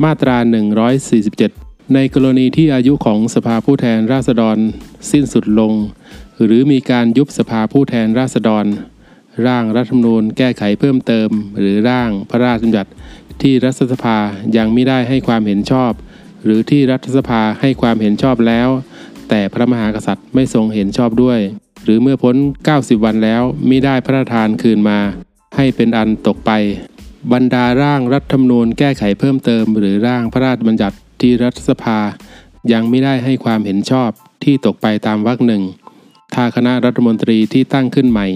[0.04, 0.36] มาตรา
[1.14, 4.56] 147 ในกรณีที่อายุของสภาผู้แทนราษฎร
[5.10, 5.72] สิ้นสุดลง
[6.44, 8.64] หรือมีการยุบสภาผู้แทนราษฎร
[9.46, 11.28] ร่างรัฐธรรมนูญแก้ไขเพิ่มเติม
[11.58, 12.90] หรือร่างพระราชบัญญัติ
[13.42, 14.16] ที่รัฐสภา
[14.56, 15.92] ยังไม่ได้ให้ความเห็นชอบ
[16.44, 18.68] หรือที่รัฐสภาให้ความเห็นชอบแล้ว
[19.28, 21.38] แต่พระมหากษัตริย์ไม่ทรงเห็นชอบด้วย
[21.84, 22.36] หรือเมื่อพ้น
[22.70, 24.98] 90 วันแล้วมิได้พระราชทานคืนมา
[25.56, 26.50] ให้เป็นอันตกไป
[27.32, 31.98] บรรดาร่างรัฐธรรมนูญแก้ไขเพิ่มเติม หรือร่างพระราชบัญญัติที่รัฐสภา
[32.72, 34.10] ยังไม่ได้ให้ความเห็นชอบ
[34.44, 35.62] ที่ตกไปตามวรรคหนึ่ง
[36.34, 38.26] ถ้าคณะรัฐมนตรีที่ตั้งขึ้นใหม่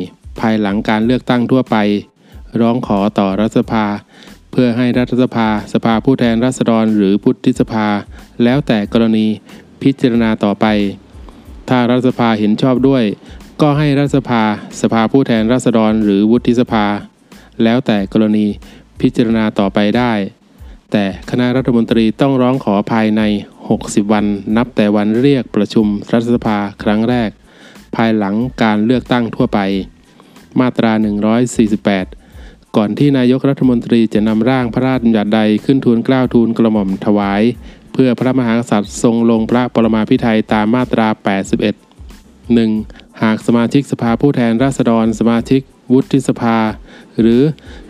[0.41, 1.77] ภายหลังการเลือกตั้งทั่วไป
[2.61, 3.85] ร้องขอต่อรัฐสภา
[4.51, 7.87] เพื่อให้รัฐสภา สภาผู้แทนราษฎรหรือพุทธิสภา
[8.45, 9.27] แล้วแต่กรณี
[9.83, 10.67] พิจารณาต่อไป
[11.69, 13.05] ถ้ารัฐสภาเห็นชอบด้วย
[13.61, 14.43] ก็ให้รัฐสภา
[14.83, 16.85] สภาผู้แทนราษฎรหรือวุฒิสภา
[17.63, 18.47] แล้วแต่กรณี
[19.01, 20.13] พิจารณาต่อไปได้
[20.93, 23.23] แต่คณะรัฐมนตรีต้องร้องขอภายใน
[23.69, 24.25] 60 วัน
[24.57, 27.31] นับแต่วันเรียกประชุมรัฐสภาครั้งแรก
[27.97, 29.61] ภายหลังการเลือกตั้งทั่วไป
[30.61, 30.93] มาตรา
[31.85, 37.43] 148ก่อนที่นายกรัฐมนตรีจะนำร่างพระราชบัญญัติใดขึ้นทูลเกล้าทูลกระหม่อมถวาย
[37.95, 41.09] เพื่อพระมหากษัตริย์ทรงลงพระปรมาภิไธยตามมาตรา
[41.91, 43.23] 81 1.
[43.23, 45.61] หากสมาชิกสภาผู้แทนราษฎร สมาชิก
[45.93, 46.57] วุฒิสภา
[47.21, 47.43] หรือ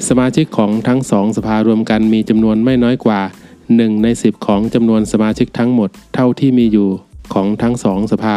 [0.09, 3.21] สมาชิกของทั้งสองสภารวมกันมีจำนวนไม่น้อยกว่า
[3.67, 6.89] 1 ใน 10 ของจำนวนสมาชิกทั้งหมดเท่าที่มีอยู่
[7.35, 8.37] ของทั้งสองสภา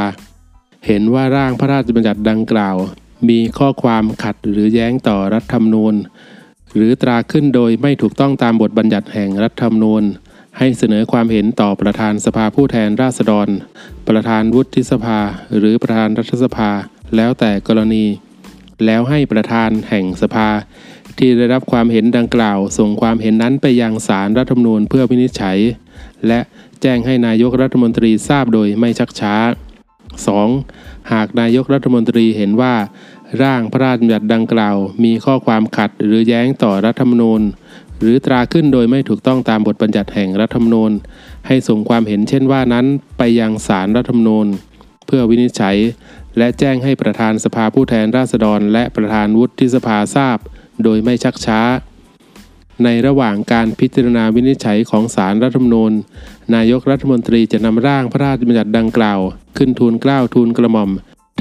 [0.85, 2.77] เห็นว่าร่างพระราชบัญญัติดังกล่าว
[3.29, 5.95] มีข้อความขัดหรือแย้งต่อรัฐธรรมนูญ
[6.75, 10.03] หรือตราขึ้นโดยไม่ถูกต้องตามบทบัญญัติแห่งรัฐธรรมนูญ
[10.59, 13.47] ให้เสนอความเห็นต่อประธานสภาผู้แทนราษฎร
[14.07, 15.19] ประธานวุฒิสภา
[15.57, 16.69] หรือประธานรัฐสภา
[17.15, 18.05] แล้วแต่กรณี
[18.85, 20.47] แล้วให้ประธานแห่งสภา
[21.17, 25.57] ที่ได้รับความเห็นดังกล่าว ส่งความเห็นนั้นไปยังศาลรัฐธรรมนูญเพื่อวินิจฉัย
[26.27, 26.39] และ
[26.81, 29.35] แจ้งให้นายกรัฐมนตรีทราบโดยไม่ชักช้า
[30.25, 31.11] 2.
[31.11, 32.75] หากนายกรัฐมนตรีเห็นว่า
[33.41, 37.41] ร่างพระราชบัญญัติดังกล่าว มีข้อความขัดหรือแย้งต่อรัฐธรรมนูญ
[38.01, 40.91] หรือตราขึ้นโดยไม่ถูกต้องตามบทบัญญัติแห่งรัฐธรรมนูญ
[41.47, 42.85] ให้ส่งความเห็นเช่นว่านั้น
[43.17, 44.47] ไปยังศาลรัฐธรรมนูญ
[45.07, 45.77] เพื่อวินิจฉัย
[46.37, 50.37] และแจ้งให้ประธานสภาผู้แทนราษฎร และประธานวุฒิสภาทราบ
[50.83, 51.61] โดยไม่ชักช้า
[52.83, 55.93] ในระหว่างการพิจารณาวินิจฉัยของศาลรัฐธรรมนูญ
[56.55, 59.19] นายกรัฐมนตรีจะนำร่างพระราชบัญญัติดังกล่าว
[59.57, 60.91] ขึ้นทูลเกล้าทูลกระหม่อม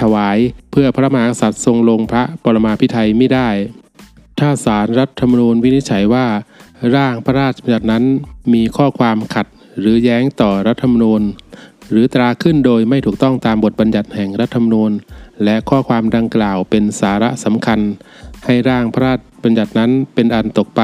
[0.01, 0.39] ถวาย
[0.71, 3.49] เพื่อพระมหากษัตริย์ทรงลงพระปรมาภิไธยไม่ได้
[4.41, 6.27] ถ้าศาลรัฐธรรมนูญวินิจฉัยว่า
[6.95, 8.05] ร่างพระราชบัญญัตินั้น
[8.53, 9.47] มีข้อความขัด
[9.79, 11.23] หรือแย้งต่อรัฐธรรมนูญ
[11.91, 14.93] หรือตราขึ้นโดยไม่ถูกต้องตามบทบัญญัติแห่งรัฐธรรมนูญ
[15.45, 17.81] และข้อความดังกล่าวเป็นสาระสำคัญ
[18.45, 20.83] ให้ร่างพระราชบัญญัตินั้นเป็นอันตกไป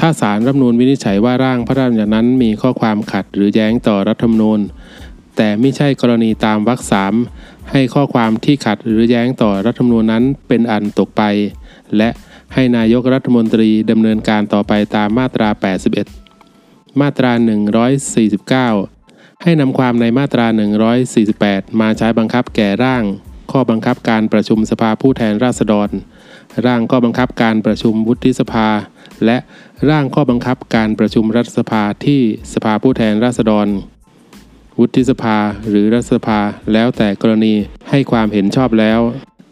[0.00, 4.60] ถ้าศาลรัฐธรรมนูญวินิจฉัยว่าร่างพระราชบัญญัตินั้นมีข้อความขัดหรือแย้งต่อรัฐธรรมนูญ
[5.36, 7.14] แต่ไม่ใช่กรณีตามวรรคสาม
[7.70, 11.22] ให้ข้อความที่ขัดหรือแย้งต่อรัฐธรรมนูญนั้นเป็นอันตกไป
[11.96, 12.10] และ
[12.54, 15.48] ให้นายกรัฐมนตรีดำเนินการต่อไปตามมาตรา
[16.24, 17.32] 81 มาตรา
[18.58, 20.46] 149 ให้นำความในมาตรา
[21.12, 23.04] 148 มาใช้บังคับแก่ร่าง
[23.52, 25.88] ข้อบังคับการประชุมสภาผู้แทนราษฎร
[26.66, 28.68] ร่างข้อบังคับการประชุมวุฒิสภา
[29.24, 29.38] และ
[29.90, 32.20] ร่างข้อบังคับการประชุมรัฐสภาที่
[32.54, 33.68] สภาผู้แทนราษฎร
[34.78, 35.36] วุฒิสภา
[35.68, 36.40] หรือรัฐสภา
[36.72, 37.54] แล้วแต่กรณี
[37.90, 39.00] ให้ความเห็นชอบแล้ว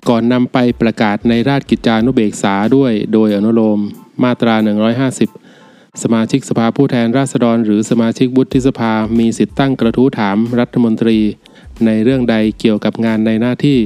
[0.09, 3.81] ก่อนนำไปประกาศในราชกิจจานุเบกษาด้วยโดยอนุโลม
[4.23, 4.55] มาตรา
[5.29, 11.19] 150 สมาชิกสภาผู้แทนราษฎร หรือสมาชิกวุฒิสภามีสิทธิ์ตั้งกระทู้ถามรัฐมนตรี
[11.87, 13.79] ในเรื่องใดเกี่ยวกับงานในหน้าที่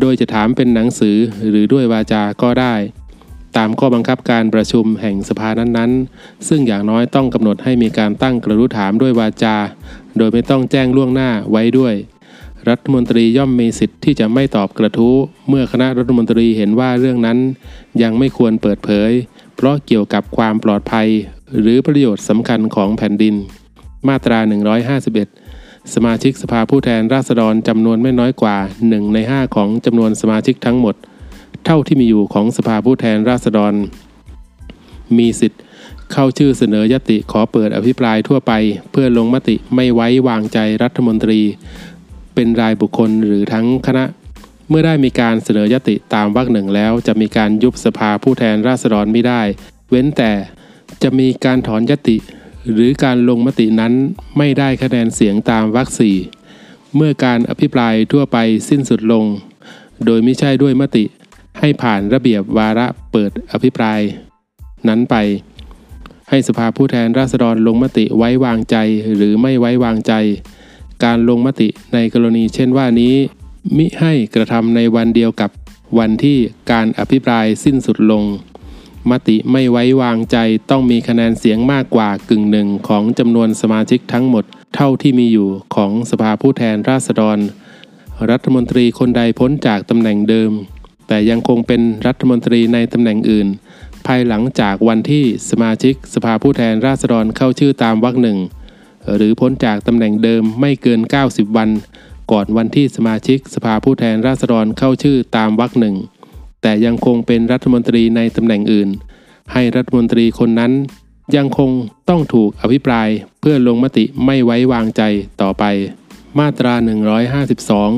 [0.00, 1.16] โดยจะถามเป็นหนังสือ
[1.48, 2.74] หรือด้วยวาจาก็ได้
[3.56, 9.56] ตามข้อบังคับการประชุมแห่งสภานั้นๆ ซึ่งอย่างน้อยต้องกำหนดให้มีการตั้งกระทู้ถามด้วยวาจา
[10.18, 11.94] โดยไม่ต้องแจ้งล่วงหน้าไว้ด้วย
[12.68, 15.16] รัฐมนตรีย่อมมีสิทธิ์ที่จะไม่ตอบกระทู้
[15.48, 17.38] เมื่อคณะรัฐมนตรีเห็นว่าเรื่องนั้น
[18.02, 19.10] ยังไม่ควรเปิดเผย
[19.56, 21.08] เพราะเกี่ยวกับความปลอดภัย
[21.60, 23.34] หรือประโยชน์สำคัญของแผ่นดิน
[24.08, 24.38] มาตรา
[25.16, 28.56] 151 สมาชิกสภาผู้แทนราษฎรจำนวนไม่น้อยกว่า
[28.88, 30.94] 1 ใน 5 ของจำนวนสมาชิกทั้งหมด
[31.64, 33.74] เท่าที่มีอยู่ของสภาผู้แทนราษฎร
[35.18, 35.60] มีสิทธิ์
[36.12, 38.52] เข้าชื่อเสนอยติขอเปิดอภิปรายทั่วไป
[38.90, 41.40] เพื่อลงมติไม่ไว้วางใจรัฐมนตรี
[42.34, 44.04] เป็นรายบุคคลหรือทั้งคณะ
[44.68, 49.42] เมื่อได้มีการเสนอยติตามวรรคหนึ่งแล้ว จะมีการยุบสภาผู้แทนราษฎรไม่ได้
[49.90, 50.32] เว้นแต่
[51.02, 52.16] จะมีการถอนยติ
[52.72, 53.92] หรือการลงมตินั้น
[54.38, 56.16] ไม่ได้คะแนนเสียงตามวรรคสี่
[56.96, 58.36] เมื่อการอภิปรายทั่วไป
[58.68, 59.24] สิ้นสุดลง
[60.06, 61.04] โดยไม่ใช่ด้วยมติ
[61.60, 64.00] ให้ผ่านระเบียบวาระเปิดอภิปราย
[64.88, 65.16] นั้นไป
[66.30, 68.76] ให้สภาผู้แทนราษฎรลงมติไว้วางใจ
[69.16, 70.12] หรือไม่ไว้วางใจ
[71.04, 73.14] การลงมติในกรณีเช่นว่านี้
[73.76, 75.50] มิให้กระทำในวันเดียวกับ
[75.98, 76.38] วันที่
[76.70, 78.24] การอภิปรายสิ้นสุดลง
[79.10, 80.36] มติไม่ไว้วางใจ
[80.70, 87.38] ต้องมีคะแนนเสียงมากกว่ากึ่งหนึ่งของจำนวนสมาชิกทั้งหมด เท่าที่มีอยู่ของสภาผู้แทนราษฎร
[88.30, 90.52] รัฐมนตรีคนใดพ้นจากตำแหน่งเดิม
[91.08, 93.48] แต่ยังคงเป็นรัฐมนตรีในตำแหน่งอื่น
[94.06, 98.38] ภายหลังจากวันที่สมาชิกสภาผู้แทนราษฎรเข้าชื่อตามวรรคหนึ่ง
[99.16, 101.70] หรือพ้นจากตำแหน่งเดิมไม่เกิน 90 วัน
[102.30, 105.96] ก่อนวันที่สมาชิกสภาผู้แทนราษฎรเข้าชื่อตามวรรคหนึ่ง
[106.62, 108.88] แต่ยังคงเป็นรัฐมนตรีในตำแหน่งอื่น
[109.52, 110.72] ให้รัฐมนตรีคนนั้น
[111.36, 111.70] ยังคง
[112.08, 113.08] ต้องถูกอภิปราย
[113.40, 115.02] เพื่อลงมติไม่ไว้วางใจ
[115.40, 115.64] ต่อไป
[116.38, 116.74] มาตรา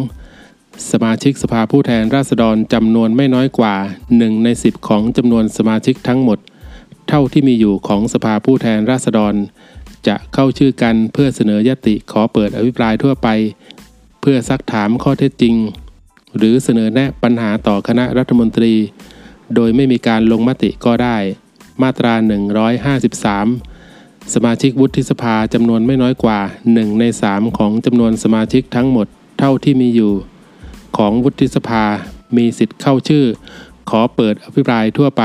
[0.02, 3.74] 152 สมาชิกสภาผู้แทนราษฎรจำนวนไม่น้อยกว่า
[4.10, 6.38] 1 ใน 10 ของจำนวนสมาชิกทั้งหมด
[7.08, 9.34] เท่าที่มีอยู่ของสภาผู้แทนราษฎร
[10.06, 13.28] จะเข้าชื่อกันเพื่อเสนอยติขอเปิดอภิปรายทั่วไป
[14.20, 15.54] เพื่อซักถามข้อเท็จจริง
[16.36, 18.74] หรือเสนอแนะปัญหาต่อคณะรัฐมนตรี
[19.54, 21.16] โดยไม่มีการลงมติก็ได้
[21.82, 22.14] มาตรา
[23.44, 26.40] 153 สมาชิกวุฒิสภาจำนวนไม่น้อยกว่า
[26.70, 29.06] 1 ใน 3 ของจำนวนสมาชิกทั้งหมด
[29.38, 30.12] เท่าที่มีอยู่
[30.96, 31.84] ของวุฒิสภา
[32.36, 33.24] มีสิทธิ์เข้าชื่อ
[33.90, 35.22] ขอเปิดอภิปรายทั่วไป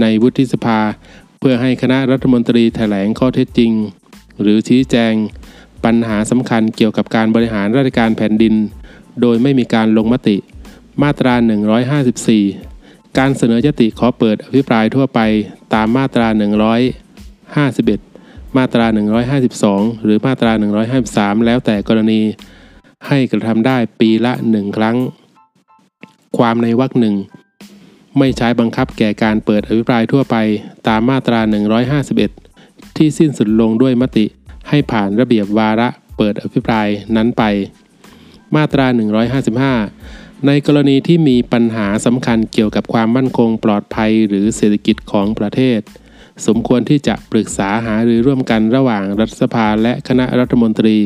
[0.00, 0.78] ในวุฒิสภา
[1.38, 3.72] เพื่อให้คณะรัฐมนตรีแถลงข้อเท็จจริง
[4.40, 5.12] หรือชี้แจง
[5.84, 8.54] ปัญหาสำคัญเกี่ยวกับการบริหารราชการแผ่นดิน
[9.20, 10.36] โดยไม่มีการลงมติ
[11.02, 11.34] มาตรา
[12.00, 15.20] 154 การเสนอยติขอเปิดอภิปรายทั่วไป
[15.74, 16.26] ตามมาตรา
[17.42, 18.86] 151 มาตรา
[19.46, 20.52] 152 หรือมาตรา
[20.98, 22.20] 153 แล้วแต่กรณี
[23.08, 24.96] ให้กระทำได้ปีละหนึ่งครั้ง
[26.36, 27.14] ความในวรรคหนึ่ง
[28.18, 30.36] ไม่ใช้บังคับแก่การเปิดอภิปรายทั่วไป
[30.88, 31.40] ตามมาตรา
[32.00, 32.51] 151
[33.02, 34.26] ที่สิ้นสุดลงด้วยมติ
[34.68, 37.42] ให้ผ่านระเบียบวาระเปิดอภิปรายนั้นไป
[38.54, 38.86] มาตรา
[39.66, 45.80] 155 ในกรณีที่มีปัญหาสำคัญเกี่ยวกับความมั่นคงปลอดภัยหรือเศรษฐกิจของประเทศ
[46.46, 50.96] สมควรที่จะปรึกษาหารือร่วมกันระหว่างรัฐสภาและคณะรัฐมนตรี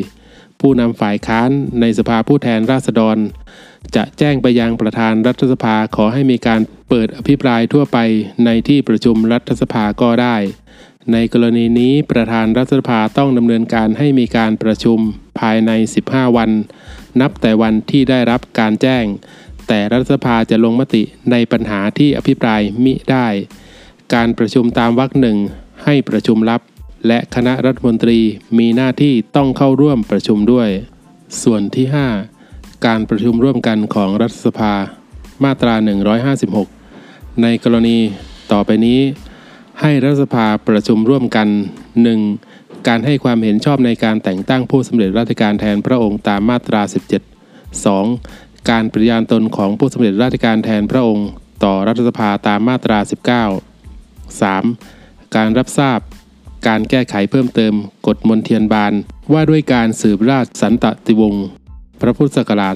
[0.60, 3.16] ผู้นำฝ่ายค้านในสภาผู้แทนราษฎร
[3.96, 7.98] จะแจ้งไปยังประธานรัฐสภาขอให้มีการเปิดอภิปรายทั่วไป
[8.44, 10.36] ในที่ประชุมรัฐสภาก็ได้
[11.12, 14.98] ในกรณีนี้ประธานรัฐสภาต้องดำเนินการให้มีการประชุม
[15.40, 15.70] ภายใน
[16.04, 16.50] 15 วัน
[17.20, 19.04] นับแต่วันที่ได้รับการแจ้ง
[19.68, 23.26] แต่รัฐสภาจะลงมติในปัญหาที่อภิปรายมิได้
[24.14, 25.38] การประชุมตามวรรคหนึ่ง
[25.84, 26.60] ให้ประชุมลับ
[27.06, 28.18] และคณะรัฐมนตรี
[28.58, 30.68] มีหน้าที่ต้องเข้าร่วมประชุมด้วย
[31.42, 31.86] ส่วนที่
[32.34, 34.72] 5 การประชุมร่วมกันของรัฐสภา
[35.44, 35.74] มาตรา
[36.58, 37.98] 156 ในกรณี
[38.52, 39.00] ต่อไปนี้
[39.80, 41.48] ให้รัฐสภาประชุมร่วมกัน
[42.18, 42.88] 1.
[42.88, 46.82] การให้ความเห็นชอบในการแต่งตั้งผู้สำเร็จราชการแทนพระองค์ตามมาตรา
[47.54, 48.70] 17 2.
[48.70, 51.28] การปฏิญาณตนของผู้สำเร็จราชการแทนพระองค์
[51.64, 52.98] ต่อรัฐสภาตามมาตรา
[53.48, 55.36] 19 3.
[55.36, 55.98] การรับทราบ
[56.68, 57.74] การแก้ไขเพิ่มเติม
[58.06, 58.92] กฎมนเทียนบาน
[59.32, 61.46] ว่าด้วยการสืบราชสันตติวงศ์
[62.00, 62.74] พระพุทธศักราช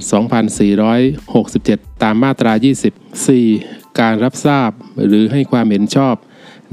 [1.21, 2.53] 2467 ตามมาตรา
[2.89, 4.01] 20 4.
[4.01, 4.71] การรับทราบ
[5.07, 6.17] หรือให้ความเห็นชอบ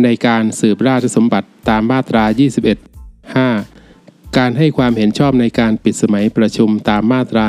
[0.03, 2.87] ในการสืบราชสมบัติตามมาตรา 21
[3.35, 4.37] 5.
[4.37, 7.45] การให้ความเห็นชอบในการปิดสมัยประชุมตามมาตรา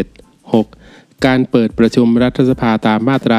[0.00, 1.26] 121 6.
[1.26, 3.38] การเปิดประชุมรัฐสภาตามมาตรา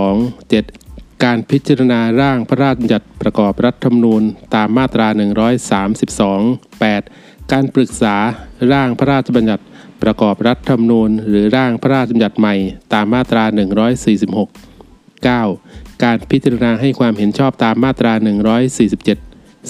[0.00, 1.24] 122 7.
[1.24, 4.22] การพิจารณาร่างพระราชบัญญัติประกอบรัฐธรรมนูญ
[4.54, 5.06] ตามมาตรา
[5.90, 7.52] 132 8.
[7.52, 8.16] การปรึกษา
[8.72, 9.64] ร่างพระราชบัญญัติ
[10.02, 12.54] ประกอบรัฐธรรมนูญหรือร่างพระราชบัญญัติใหม่
[12.92, 14.48] ตามมาตรา 146
[15.26, 15.85] 9.
[16.04, 18.12] การพิจารณาให้ความเห็นชอบตามมาตรา
[18.88, 19.06] 147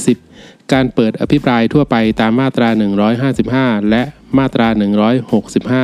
[0.04, 0.72] 10.
[0.72, 2.68] การเปิดอภิปรายทั่วไปตามมาตรา
[3.30, 4.02] 155 และ
[4.38, 4.68] มาตรา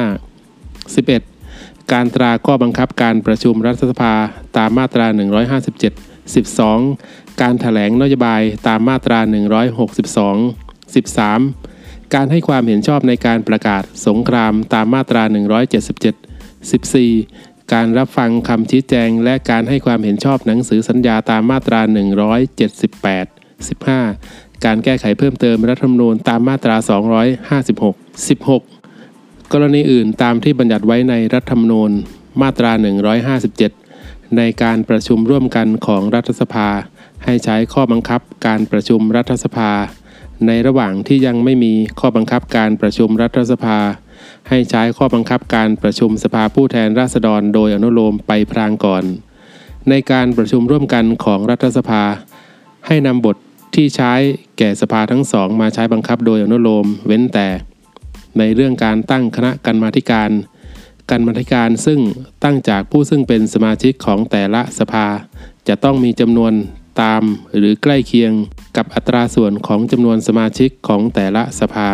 [0.09, 0.26] 165
[0.95, 1.93] 11.
[1.93, 4.14] การตราข้อบังคับการประชุมรัฐสภา
[4.57, 5.07] ตามมาตรา
[5.68, 6.34] 157
[6.66, 7.40] 12.
[7.40, 9.18] การถแถลงนโยบายตามมาตรา
[10.07, 12.14] 162 13.
[12.14, 15.22] การให้ความเห็นชอบในการประกาศสงครามตามมาตรา
[15.90, 17.51] 177 14.
[17.75, 21.81] การรับฟังคำชี้แจง และการให้ความเห็นชอบหนังสือสัญญาตามมาตรา
[22.62, 23.27] 178
[23.81, 24.64] 15.
[24.64, 26.77] การแก้ไขเพิ่มเติมรัฐธรรมนูญตามมาตรา
[27.55, 28.29] 256
[28.68, 31.91] 16 กรณีอื่นตามที่บัญญัติไว้ในรัฐธรรมนูญ
[32.43, 32.73] มาตรา
[33.55, 36.68] 157 ในการประชุมร่วมกันของรัฐสภา
[37.25, 39.73] ให้ใช้ข้อบังคับการประชุมรัฐสภา
[40.47, 43.79] ในระหว่างที่ยังไม่มีข้อบังคับการประชุมรัฐสภา
[44.49, 49.05] ให้ใช้ข้อบังคับการประชุมสภาผู้แทนราษฎรโดยอนุโลมไปพรางก่อน
[49.88, 52.03] ในการประชุมร่วมกันของรัฐสภา
[52.86, 53.36] ให้นำบท
[53.74, 54.12] ที่ใช้
[54.59, 57.49] แก่สภาทั้งสองมาใช้บังคับโดยอนุโลมเว้นแต่
[58.38, 60.30] ในเรื่องการตั้งคณะกรรมาธิการ
[61.11, 62.01] กรรมาธิการซึ่ง
[62.45, 65.07] ตั้งจากผู้ซึ่งเป็นสมาชิกของแต่ละสภา
[65.68, 66.53] จะต้องมีจำนวน
[67.03, 67.22] ตาม
[67.57, 68.32] หรือใกล้เคียง
[68.76, 71.88] กับอัตราส่วนของจำนวนสมาชิกของแต่ละสภา